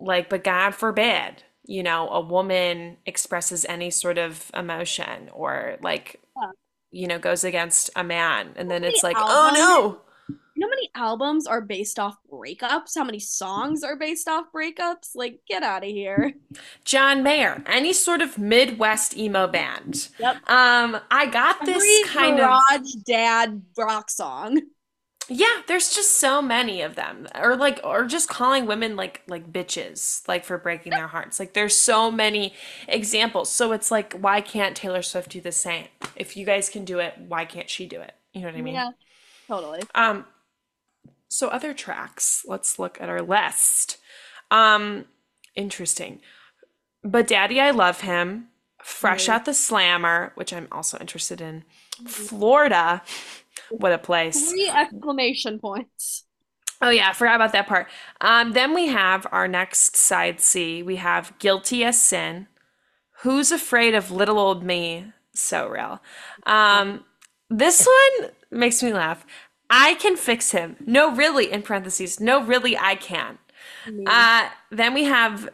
[0.00, 6.20] Like, but God forbid, you know, a woman expresses any sort of emotion or like,
[6.40, 6.50] Yeah.
[6.90, 8.54] you know, goes against a man.
[8.56, 10.00] And then it's like, oh no.
[10.54, 12.92] You know how many albums are based off breakups?
[12.96, 15.10] How many songs are based off breakups?
[15.14, 16.34] Like, get out of here.
[16.84, 20.08] John Mayer, any sort of Midwest emo band.
[20.18, 20.36] Yep.
[20.48, 24.60] Um, I got Every this kind of garage dad rock song.
[25.28, 27.26] yeah, there's just so many of them.
[27.34, 31.38] Or like or just calling women like like bitches, like for breaking their hearts.
[31.38, 32.54] Like there's so many
[32.86, 33.50] examples.
[33.50, 35.88] So it's like why can't Taylor Swift do the same?
[36.16, 38.14] If you guys can do it, why can't she do it?
[38.32, 38.74] You know what I mean?
[38.74, 38.90] Yeah,
[39.48, 39.80] totally.
[39.94, 40.24] Um,
[41.28, 43.98] so other tracks, let's look at our list.
[44.50, 45.06] Um,
[45.54, 46.20] interesting.
[47.04, 48.48] But Daddy, I Love Him,
[48.82, 49.28] Fresh Mhm.
[49.30, 51.64] Out the Slammer, which I'm also interested in.
[52.06, 53.02] Florida,
[53.70, 54.50] what a place.
[54.50, 56.24] Three exclamation points.
[56.80, 57.88] Oh yeah, I forgot about that part.
[58.20, 60.82] Um, then we have our next side C.
[60.82, 62.46] We have Guilty as Sin.
[63.22, 65.12] Who's Afraid of Little Old Me?
[65.34, 66.00] So real.
[66.46, 67.04] Um,
[67.50, 69.26] this one makes me laugh.
[69.70, 70.76] I can fix him.
[70.86, 72.20] No, really, in parentheses.
[72.20, 73.38] No, really, I can.
[74.06, 75.48] Uh, then we have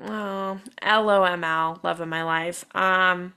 [0.00, 2.64] oh, LOML, Love of My Life.
[2.74, 3.34] Um,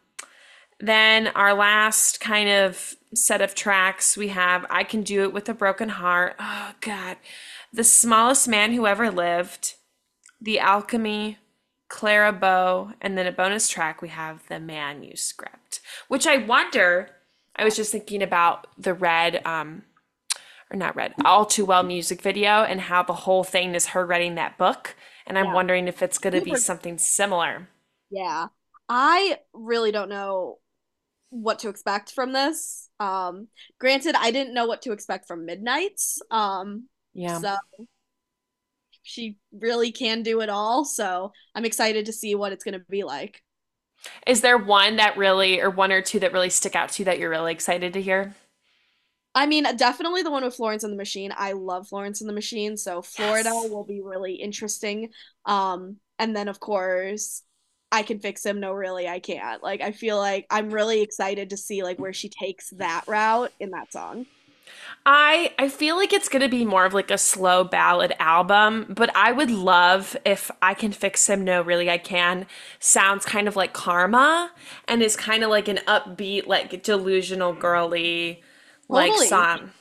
[0.80, 5.48] then our last kind of set of tracks, we have I Can Do It with
[5.50, 6.36] a Broken Heart.
[6.40, 7.18] Oh, God.
[7.72, 9.76] The Smallest Man Who Ever Lived,
[10.42, 11.38] The Alchemy,
[11.90, 17.10] Clara Bow, and then a bonus track, we have The Manuscript, which I wonder,
[17.56, 19.84] I was just thinking about the Red, um,
[20.72, 24.06] or not read All Too Well music video and how the whole thing is her
[24.06, 24.96] writing that book.
[25.26, 25.54] And I'm Yeah.
[25.54, 27.70] wondering if it's going to be something similar.
[28.10, 28.48] Yeah.
[28.90, 30.60] I really don't know
[31.30, 32.90] what to expect from this.
[33.00, 33.48] Um,
[33.80, 36.22] granted, I didn't know what to expect from Midnights.
[36.30, 37.40] Um, Yeah.
[37.40, 37.56] so
[39.02, 40.86] she really can do it all.
[40.86, 43.42] So I'm excited to see what it's gonna be like.
[44.28, 47.06] Is there one that really, or one or two that really stick out to you
[47.06, 48.36] that you're really excited to hear?
[49.36, 51.34] I mean, definitely the one with Florence and the Machine.
[51.36, 53.66] I love Florence and the Machine, so Florida Yes.
[53.66, 55.10] will be really interesting.
[55.46, 57.42] Um, and then of course,
[57.92, 58.60] I can fix him.
[58.60, 59.62] No, really, I can't.
[59.64, 63.52] Like, I feel like I'm really excited to see like where she takes that route
[63.60, 64.26] in that song.
[65.06, 69.16] I I feel like it's gonna be more of like a slow ballad album, but
[69.16, 71.44] I would love if I can fix him.
[71.44, 72.46] No, really, I can.
[72.80, 74.52] Sounds kind of like Karma,
[74.88, 78.42] and is kind of like an upbeat, like delusional, girly,
[78.94, 79.28] like Totally.
[79.28, 79.72] song.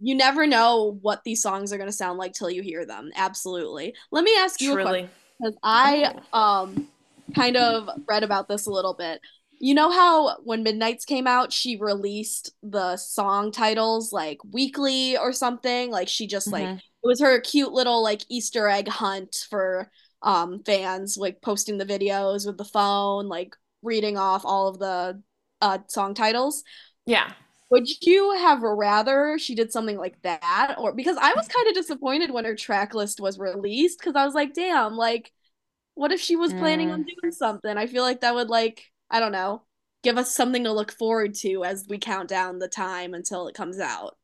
[0.00, 3.10] You never know what these songs are gonna sound like till you hear them.
[3.14, 3.94] Absolutely.
[4.10, 5.08] Let me ask you a question
[5.40, 6.88] because I um
[7.34, 9.20] kind of read about this a little bit.
[9.60, 15.32] You know how when Midnights came out, she released the song titles like weekly or
[15.32, 15.90] something?
[15.90, 16.76] Like she just like Mhm.
[16.78, 19.90] it was her cute little like Easter egg hunt for
[20.22, 25.22] um fans, like posting the videos with the phone, like reading off all of the
[25.62, 26.62] uh song titles.
[27.06, 27.32] Yeah.
[27.74, 30.76] Would you have rather she did something like that?
[30.78, 34.24] Or because I was kind of disappointed when her track list was released because I
[34.24, 35.32] was like, damn, like,
[35.94, 37.08] what if she was planning on Mm.
[37.22, 37.76] doing something?
[37.78, 39.64] I feel like that would like, I don't know,
[40.04, 43.56] give us something to look forward to as we count down the time until it
[43.56, 44.16] comes out.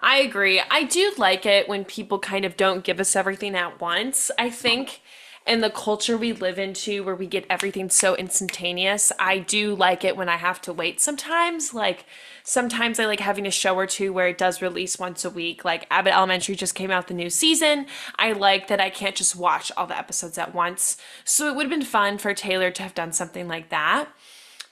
[0.00, 0.60] I agree.
[0.70, 4.30] I do like it when people kind of don't give us everything at once.
[4.38, 5.00] I think
[5.46, 10.04] in the culture we live into where we get everything so instantaneous, I do like
[10.04, 11.72] it when I have to wait sometimes.
[11.72, 12.04] Like
[12.42, 15.64] sometimes I like having a show or two where it does release once a week.
[15.64, 17.86] Like Abbott Elementary just came out the new season.
[18.18, 20.96] I like that I can't just watch all the episodes at once.
[21.24, 24.08] So it would have been fun for Taylor to have done something like that.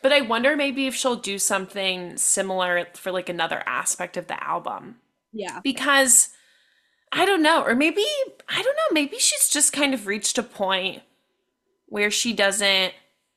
[0.03, 4.43] But I wonder maybe if she'll do something similar for like another aspect of the
[4.43, 4.97] album
[5.33, 5.61] Yeah.
[5.63, 6.29] because
[7.15, 8.05] I don't know, or maybe
[8.49, 11.03] I don't know, maybe she's just kind of reached a point
[11.87, 12.95] where she doesn't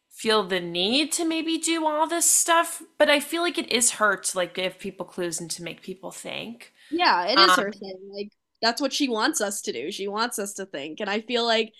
[0.10, 3.92] feel the need to maybe do all this stuff, but I feel like it is
[3.94, 6.74] her to like give people clues and to make people think.
[6.90, 8.00] Yeah, it is her Um, thing.
[8.14, 9.92] Like, that's what she wants us to do.
[9.92, 11.00] She wants us to think.
[11.00, 11.74] And I feel like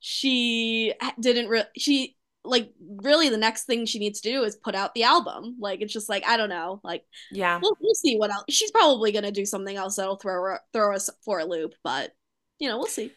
[0.00, 2.13] she didn't re- she
[2.44, 5.56] like really the next thing she needs to do is put out the album.
[5.58, 6.80] Like it's just like I don't know.
[6.84, 7.58] Like Yeah.
[7.62, 8.44] we'll, we'll see what else.
[8.48, 12.12] She's probably gonna do something else that'll throw her, throw us for a loop, but
[12.58, 13.12] you know we'll see.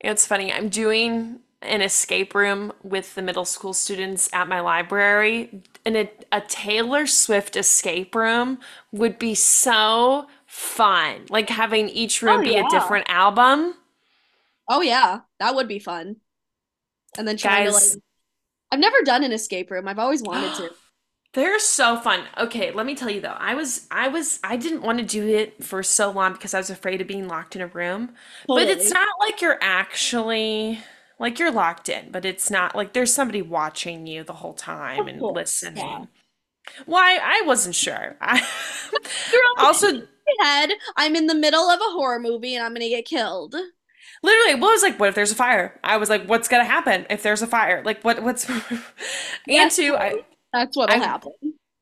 [0.00, 0.52] It's funny.
[0.52, 5.62] I'm doing an escape room with the middle school students at my library.
[5.84, 8.58] And a, a Taylor Swift escape room
[8.92, 11.26] would be so fun.
[11.30, 13.74] Like having each room Oh be a different album.
[14.68, 16.16] Oh yeah, that would be fun.
[17.16, 17.98] And then trying to like Guys,
[18.70, 19.88] I've never done an escape room.
[19.88, 20.70] I've always wanted to.
[21.34, 22.24] they're so fun.
[22.36, 23.36] Okay, let me tell you though.
[23.38, 26.58] I was I was I didn't want to do it for so long because I
[26.58, 28.14] was afraid of being locked in a room.
[28.46, 30.80] But it's not like you're actually
[31.18, 35.08] like you're locked in, but it's not like there's somebody watching you the whole time
[35.08, 35.62] and course.
[35.62, 35.70] Yeah.
[35.74, 36.08] listening.
[36.86, 37.18] Why?
[37.22, 38.16] I wasn't sure.
[38.20, 38.42] I
[39.58, 39.88] also
[40.40, 40.70] head.
[40.96, 43.54] I'm in the middle of a horror movie and I'm gonna get killed.
[44.22, 45.78] Literally what was like, what if there's a fire?
[45.84, 47.82] I was like, what's gonna happen if there's a fire?
[47.84, 48.48] Like what what's
[49.48, 50.24] and two, I.
[50.52, 51.32] That's what'll I happen.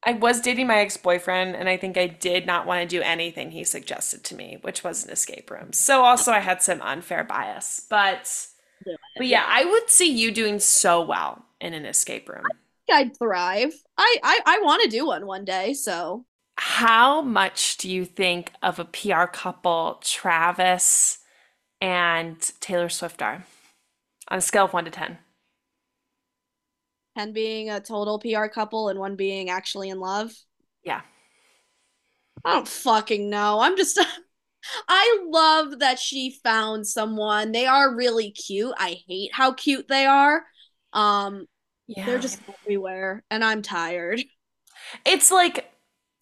[0.05, 3.51] I was dating my ex-boyfriend and I think I did not want to do anything
[3.51, 5.73] he suggested to me, which was an escape room.
[5.73, 7.87] So also I had some unfair bias.
[7.91, 8.49] But
[9.17, 9.47] but yeah, Yeah.
[9.49, 12.59] I would see you doing so well in an escape room.
[12.91, 13.73] I'd thrive.
[13.97, 16.25] I I, I want to do one one day, so
[16.59, 21.19] How much do you think of a PR couple, Travis
[21.81, 23.45] and Taylor Swift are
[24.29, 25.19] on a scale of one to 10?
[27.17, 30.33] ten being a total PR couple and one being actually in love.
[30.85, 31.01] Yeah.
[32.45, 33.61] I don't fucking know.
[33.61, 33.99] I'm just
[34.89, 37.53] I love that she found someone.
[37.53, 38.75] They are really cute.
[38.79, 40.45] I hate how cute they are.
[40.93, 41.47] Um,
[41.87, 42.05] yeah.
[42.07, 44.23] they're just everywhere, and I'm tired.
[45.05, 45.71] It's like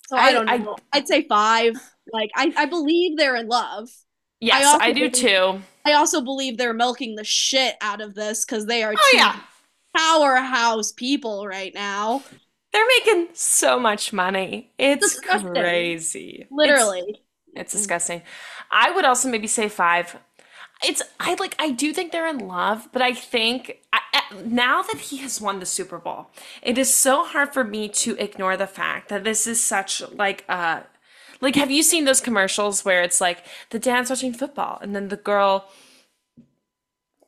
[0.08, 0.76] So I I don't I know.
[0.92, 1.74] I'd say five.
[2.12, 3.88] Like I, I believe they're in love.
[4.52, 5.60] I yes, also I do believe too.
[5.86, 9.16] I also believe they're milking the shit out of this because they are Oh two
[9.18, 9.40] yeah.
[9.96, 12.22] powerhouse people right now.
[12.72, 14.72] They're making so much money.
[14.78, 15.52] It's Disgusting.
[15.54, 16.46] crazy.
[16.50, 17.22] Literally.
[17.54, 18.22] it's disgusting.
[18.70, 20.16] I would also maybe say 5.
[20.84, 24.82] It's I like I do think they're in love, but I think I, I- now
[24.82, 26.30] that he has won the Super Bowl,
[26.62, 30.44] it is so hard for me to ignore the fact that this is such like
[30.48, 30.80] uh
[31.40, 35.08] like have you seen those commercials where it's like the dad's watching football and then
[35.08, 35.68] the girl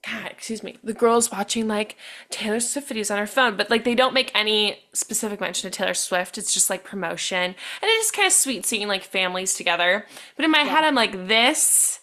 [0.09, 0.76] God, excuse me.
[0.84, 1.96] The girl's watching like
[2.30, 5.72] Taylor Swift videos on her phone, but like they don't make any specific mention of
[5.72, 6.38] Taylor Swift.
[6.38, 7.42] It's just like promotion.
[7.42, 10.07] And it is kind of sweet seeing like families together.
[10.36, 10.66] But in my Yeah.
[10.76, 11.98] head, I'm like, this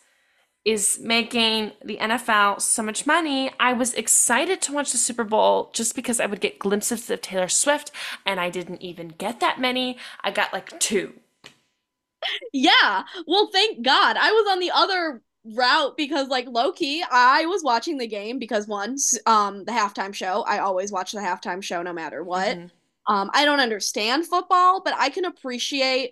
[0.66, 3.51] is making the NFL so much money.
[3.60, 7.22] I was excited to watch the Super Bowl just because I would get glimpses of
[7.22, 7.91] Taylor Swift,
[8.26, 9.97] and I didn't even get that many.
[10.24, 11.14] I got like two.
[12.52, 13.04] Yeah.
[13.28, 14.18] Well, thank God.
[14.18, 18.40] I was on the other route because like low key, I was watching the game
[18.40, 22.58] because once um the halftime show, I always watch the halftime show no matter what.
[22.58, 22.72] Mhm.
[23.08, 26.12] Um I don't understand football, but I can appreciate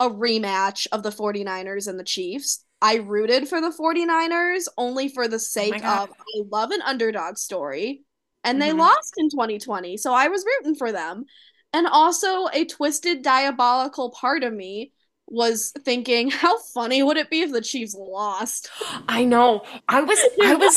[0.00, 2.64] a rematch of the 49ers and the Chiefs.
[2.82, 5.82] I rooted for the 49ers only for the Oh sake God.
[5.88, 8.02] of I love an underdog story.
[8.44, 11.24] And they hmm lost in 2020, so I was rooting for them.
[11.72, 14.92] And also a twisted diabolical part of me
[15.26, 18.70] was thinking, how funny would it be if the Chiefs lost?
[19.08, 19.64] I know.
[19.88, 20.76] I was, I was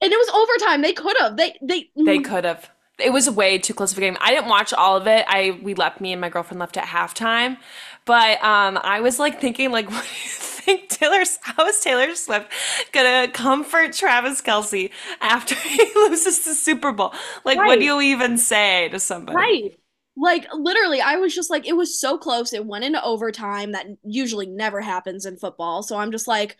[0.00, 0.82] and it was overtime.
[0.82, 1.36] They could have.
[1.36, 2.70] They they They mm, could have.
[2.98, 4.16] It was way too close of a game.
[4.20, 5.24] I didn't watch all of it.
[5.28, 7.58] I we left me and my girlfriend left at halftime.
[8.04, 12.14] But um I was like thinking like what do you think Taylor how is Taylor
[12.14, 12.50] Swift
[12.92, 14.90] gonna comfort Travis Kelce
[15.20, 17.14] after he loses the Super Bowl?
[17.44, 19.36] Like what do you even say to somebody?
[19.36, 19.79] Right.
[20.16, 22.52] Like literally, I was just like, it was so close.
[22.52, 23.72] It went into overtime.
[23.72, 25.82] That usually never happens in football.
[25.82, 26.56] So I'm just like,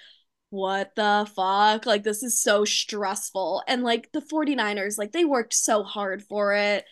[0.51, 1.87] what the fuck?
[1.87, 3.63] Like, this is so stressful.
[3.69, 6.85] And like the 49ers, like they worked so hard for it.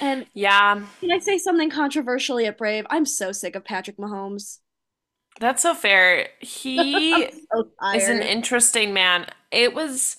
[0.00, 2.86] And Yeah, can I say something controversially at Brave?
[2.90, 4.58] I'm so sick of Patrick Mahomes.
[5.40, 6.28] that's so fair.
[6.40, 9.26] He so is an interesting man.
[9.50, 10.16] It was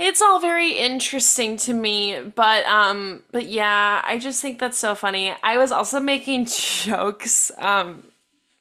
[0.00, 4.94] It's all very interesting to me, but um but yeah, I just think that's so
[4.94, 5.34] funny.
[5.42, 7.52] I was also making jokes.
[7.58, 8.04] Um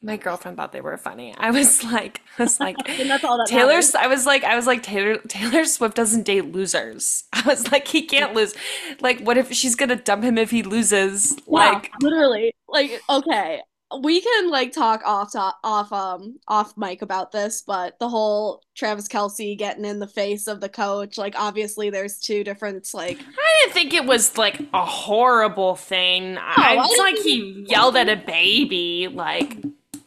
[0.01, 1.33] my girlfriend thought they were funny.
[1.37, 3.95] I was like I was like And that's all that Taylor matters.
[3.95, 7.23] I was like I was like Taylor Taylor Swift doesn't date losers.
[7.33, 8.53] I was like he can't lose.
[8.99, 11.37] Like what if she's gonna dump him if he loses?
[11.47, 12.53] Yeah, Like literally.
[12.67, 13.61] Like, okay,
[14.01, 18.61] we can like talk off to off um off mic about this, but the whole
[18.75, 23.17] Travis Kelce getting in the face of the coach, like obviously there's two different like
[23.19, 26.35] I didn't think it was like a horrible thing.
[26.35, 29.07] no, I, it's didn't like he yelled at a baby.
[29.11, 29.57] Like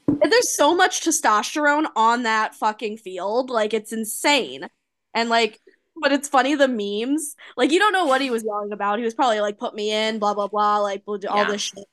[0.07, 4.69] there's so much testosterone on that fucking field, like it's insane.
[5.13, 5.61] And like
[6.01, 7.35] but it's funny the memes.
[7.57, 8.99] Like you don't know what he was yelling about.
[8.99, 11.51] He was probably like put me in, blah blah blah, like all yeah.
[11.51, 11.85] this shit.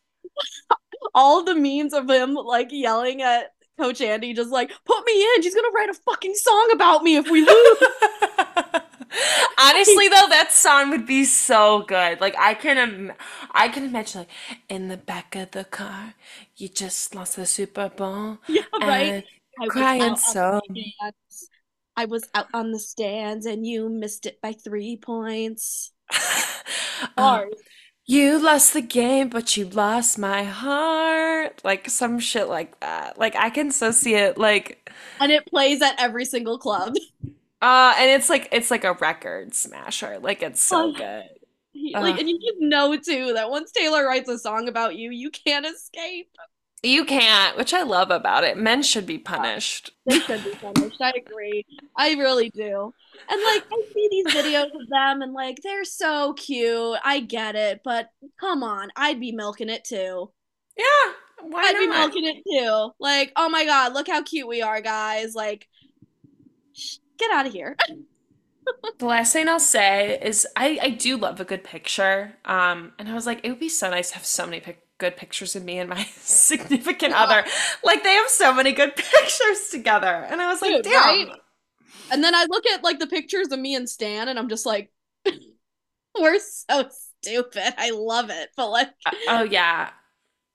[1.13, 5.41] All the memes of him like yelling at Coach Andy, just like, put me in.
[5.41, 7.77] She's gonna write a fucking song about me if we lose.
[9.59, 12.21] Honestly, though, that song would be so good.
[12.21, 13.13] Like I can, Im-
[13.51, 14.29] I can imagine like
[14.69, 16.13] in the back of the car,
[16.57, 19.25] you just lost the Super Bowl Yeah, right.
[19.59, 20.61] I was crying so.
[20.69, 21.49] the stands.
[21.97, 25.91] I was out on the stands and you missed it by three points.
[27.17, 27.45] Um.
[28.09, 31.61] You lost the game, but you lost my heart.
[31.63, 33.17] Like some shit like that.
[33.17, 34.37] Like I can so see it.
[34.37, 34.89] Like,
[35.19, 36.95] And it plays at every single club.
[37.61, 40.19] uh, and it's like it's like a record smasher.
[40.19, 41.25] Like it's so good.
[41.71, 44.95] He- Like, Uh, and you just know too that once Taylor writes a song about
[44.95, 46.29] you, you can't escape.
[46.83, 48.57] you can't, which I love about it.
[48.57, 49.91] Men should be punished.
[50.05, 50.99] They should be punished.
[51.01, 51.65] I agree.
[51.95, 52.93] I really do.
[53.29, 56.97] And like, I see these videos of them and like, they're so cute.
[57.03, 58.09] I get it, but
[58.39, 60.31] come on, I'd be milking it too.
[60.77, 62.91] Yeah, why I'd be milking it too.
[62.99, 65.35] Like, oh my God, look how cute we are, guys.
[65.35, 65.67] Like,
[66.73, 67.75] sh- get out of here.
[68.99, 72.35] The last thing I'll say is I, I do love a good picture.
[72.45, 74.83] Um, and I was like, it would be so nice to have so many pic
[74.99, 77.43] good pictures of me and my significant other.
[77.83, 80.27] Like they have so many good pictures together.
[80.29, 81.27] And I was like, Dude, right?
[82.11, 84.65] And then I look at like the pictures of me and Stan, and I'm just
[84.65, 84.91] like,
[86.19, 86.89] we're so
[87.21, 87.73] stupid.
[87.77, 88.49] I love it.
[88.57, 89.91] But like, uh, Oh yeah.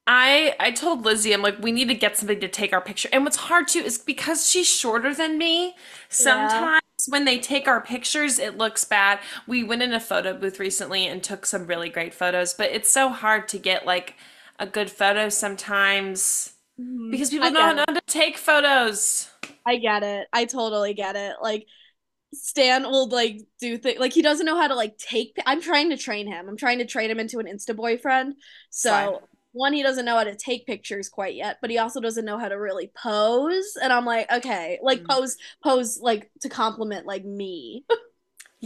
[0.06, 3.10] I I told Lizzie, I'm like, we need to get somebody to take our picture.
[3.12, 5.76] And what's hard too is because she's shorter than me,
[6.18, 9.20] yeah, sometimes when they take our pictures, it looks bad.
[9.48, 12.92] We went in a photo booth recently and took some really great photos, but it's
[12.92, 14.16] so hard to get like
[14.58, 17.10] a good photo sometimes Mhm.
[17.10, 19.28] because people I don't know how to take photos.
[19.66, 20.26] I get it.
[20.32, 21.36] I totally get it.
[21.42, 21.66] Like,
[22.34, 25.36] Stan will like do things like he doesn't know how to like take.
[25.46, 26.48] I'm trying to train him.
[26.48, 28.34] I'm trying to train him into an Insta boyfriend.
[28.70, 29.22] So
[29.52, 32.38] one, he doesn't know how to take pictures quite yet, but he also doesn't know
[32.38, 33.76] how to really pose.
[33.80, 35.08] And I'm like, okay, like Mm.
[35.08, 37.84] pose, pose like to compliment like me.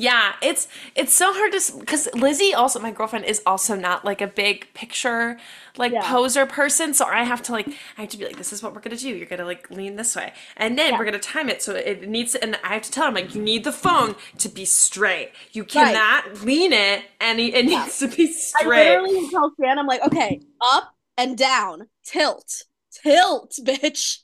[0.00, 4.20] Yeah, it's it's so hard to because Lizzie also my girlfriend is also not like
[4.20, 5.38] a big picture
[5.76, 8.52] like Yeah, poser person, so I have to like I have to be like this
[8.52, 9.08] is what we're gonna do.
[9.08, 12.08] You're gonna like lean this way, and then yeah, we're gonna time it so it
[12.08, 14.64] needs to, and I have to tell him like you need the phone to be
[14.64, 15.32] straight.
[15.52, 16.04] You right.
[16.04, 17.66] cannot lean it, and it Yeah.
[17.66, 19.00] needs to be straight.
[19.00, 24.18] I literally tell Stan, I'm like, okay, up and down, tilt, tilt, bitch.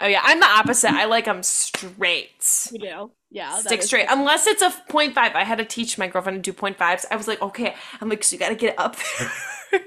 [0.00, 0.90] Oh yeah, I'm the opposite.
[0.92, 2.70] I like them straight.
[2.70, 3.12] You do.
[3.34, 4.06] Yeah, Stick straight.
[4.08, 5.34] Unless it's a point five.
[5.34, 7.04] I had to teach my girlfriend to do point fives.
[7.10, 7.74] I was like, okay.
[8.00, 9.30] I'm like, so you gotta get up there.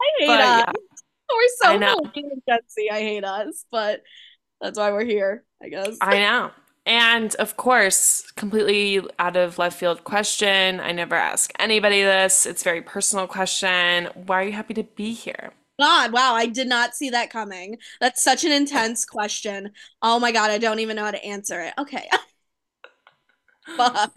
[0.00, 0.64] I hate But us.
[0.66, 0.72] yeah,
[1.30, 1.96] We're so know.
[1.96, 2.90] millennial and Gen Z.
[2.90, 4.02] I hate us, but
[4.60, 5.96] that's why we're here, I guess.
[6.00, 6.50] I know.
[6.84, 10.80] And of course, completely out of left field question.
[10.80, 12.44] I never ask anybody this.
[12.46, 14.08] It's a very personal question.
[14.14, 15.52] Why are you happy to be here?
[15.82, 17.76] God, wow, I did not see that coming.
[18.00, 19.72] That's such an intense question.
[20.00, 21.74] Oh my God, I don't even know how to answer it.
[21.76, 22.08] Okay.
[23.76, 24.12] Fuck.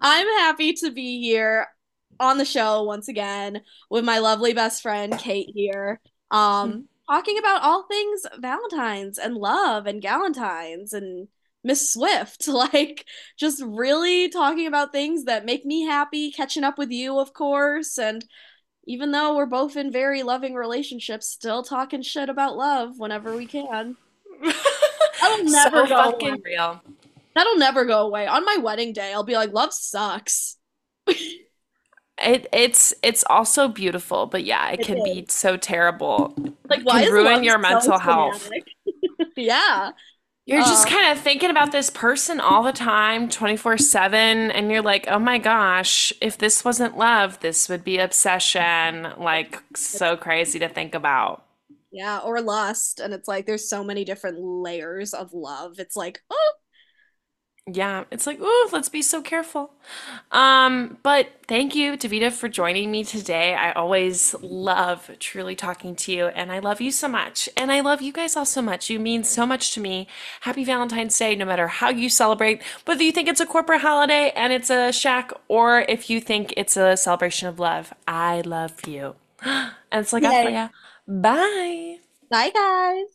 [0.00, 1.68] I'm happy to be here
[2.18, 6.00] on the show once again with my lovely best friend Kate here.
[6.32, 11.28] Um, talking about all things Valentine's and love and Galentine's and
[11.62, 12.48] Miss Swift.
[12.48, 13.06] Like
[13.36, 17.98] just really talking about things that make me happy, catching up with you, of course,
[18.00, 18.24] and
[18.86, 23.46] even though we're both in very loving relationships, still talking shit about love whenever we
[23.46, 23.96] can.
[25.20, 26.42] That'll never So go fucking away.
[26.44, 26.82] real.
[27.34, 28.26] That'll never go away.
[28.26, 30.56] On my wedding day, I'll be like, love sucks.
[32.22, 36.32] It it's it's also beautiful, but yeah, it It can be so terrible.
[36.68, 38.48] Like, It why is ruin your so mental health.
[39.36, 39.90] Yeah.
[40.46, 44.82] You're just Uh, kind of thinking about this person all the time, 24/7, and you're
[44.82, 50.58] like, "Oh my gosh, if this wasn't love, this would be obsession." Like so crazy
[50.58, 51.44] to think about.
[51.92, 53.00] yeah, or lust.
[53.00, 55.78] And it's like there's so many different layers of love.
[55.78, 56.52] It's like, oh,
[57.66, 59.70] Yeah, it's like, "Ooh, let's be so careful."
[60.30, 63.54] Um, but thank you, Davita, for joining me today.
[63.54, 67.48] I always love truly talking to you, and I love you so much.
[67.56, 68.90] And I love you guys all so much.
[68.90, 70.06] You mean so much to me.
[70.42, 74.30] Happy Valentine's Day, no matter how you celebrate, whether you think it's a corporate holiday
[74.36, 77.94] and it's a shack, or if you think it's a celebration of love.
[78.06, 79.14] I love you.
[79.92, 80.58] And it's like, yay.
[81.06, 81.98] Bye.
[82.30, 83.13] Bye, guys.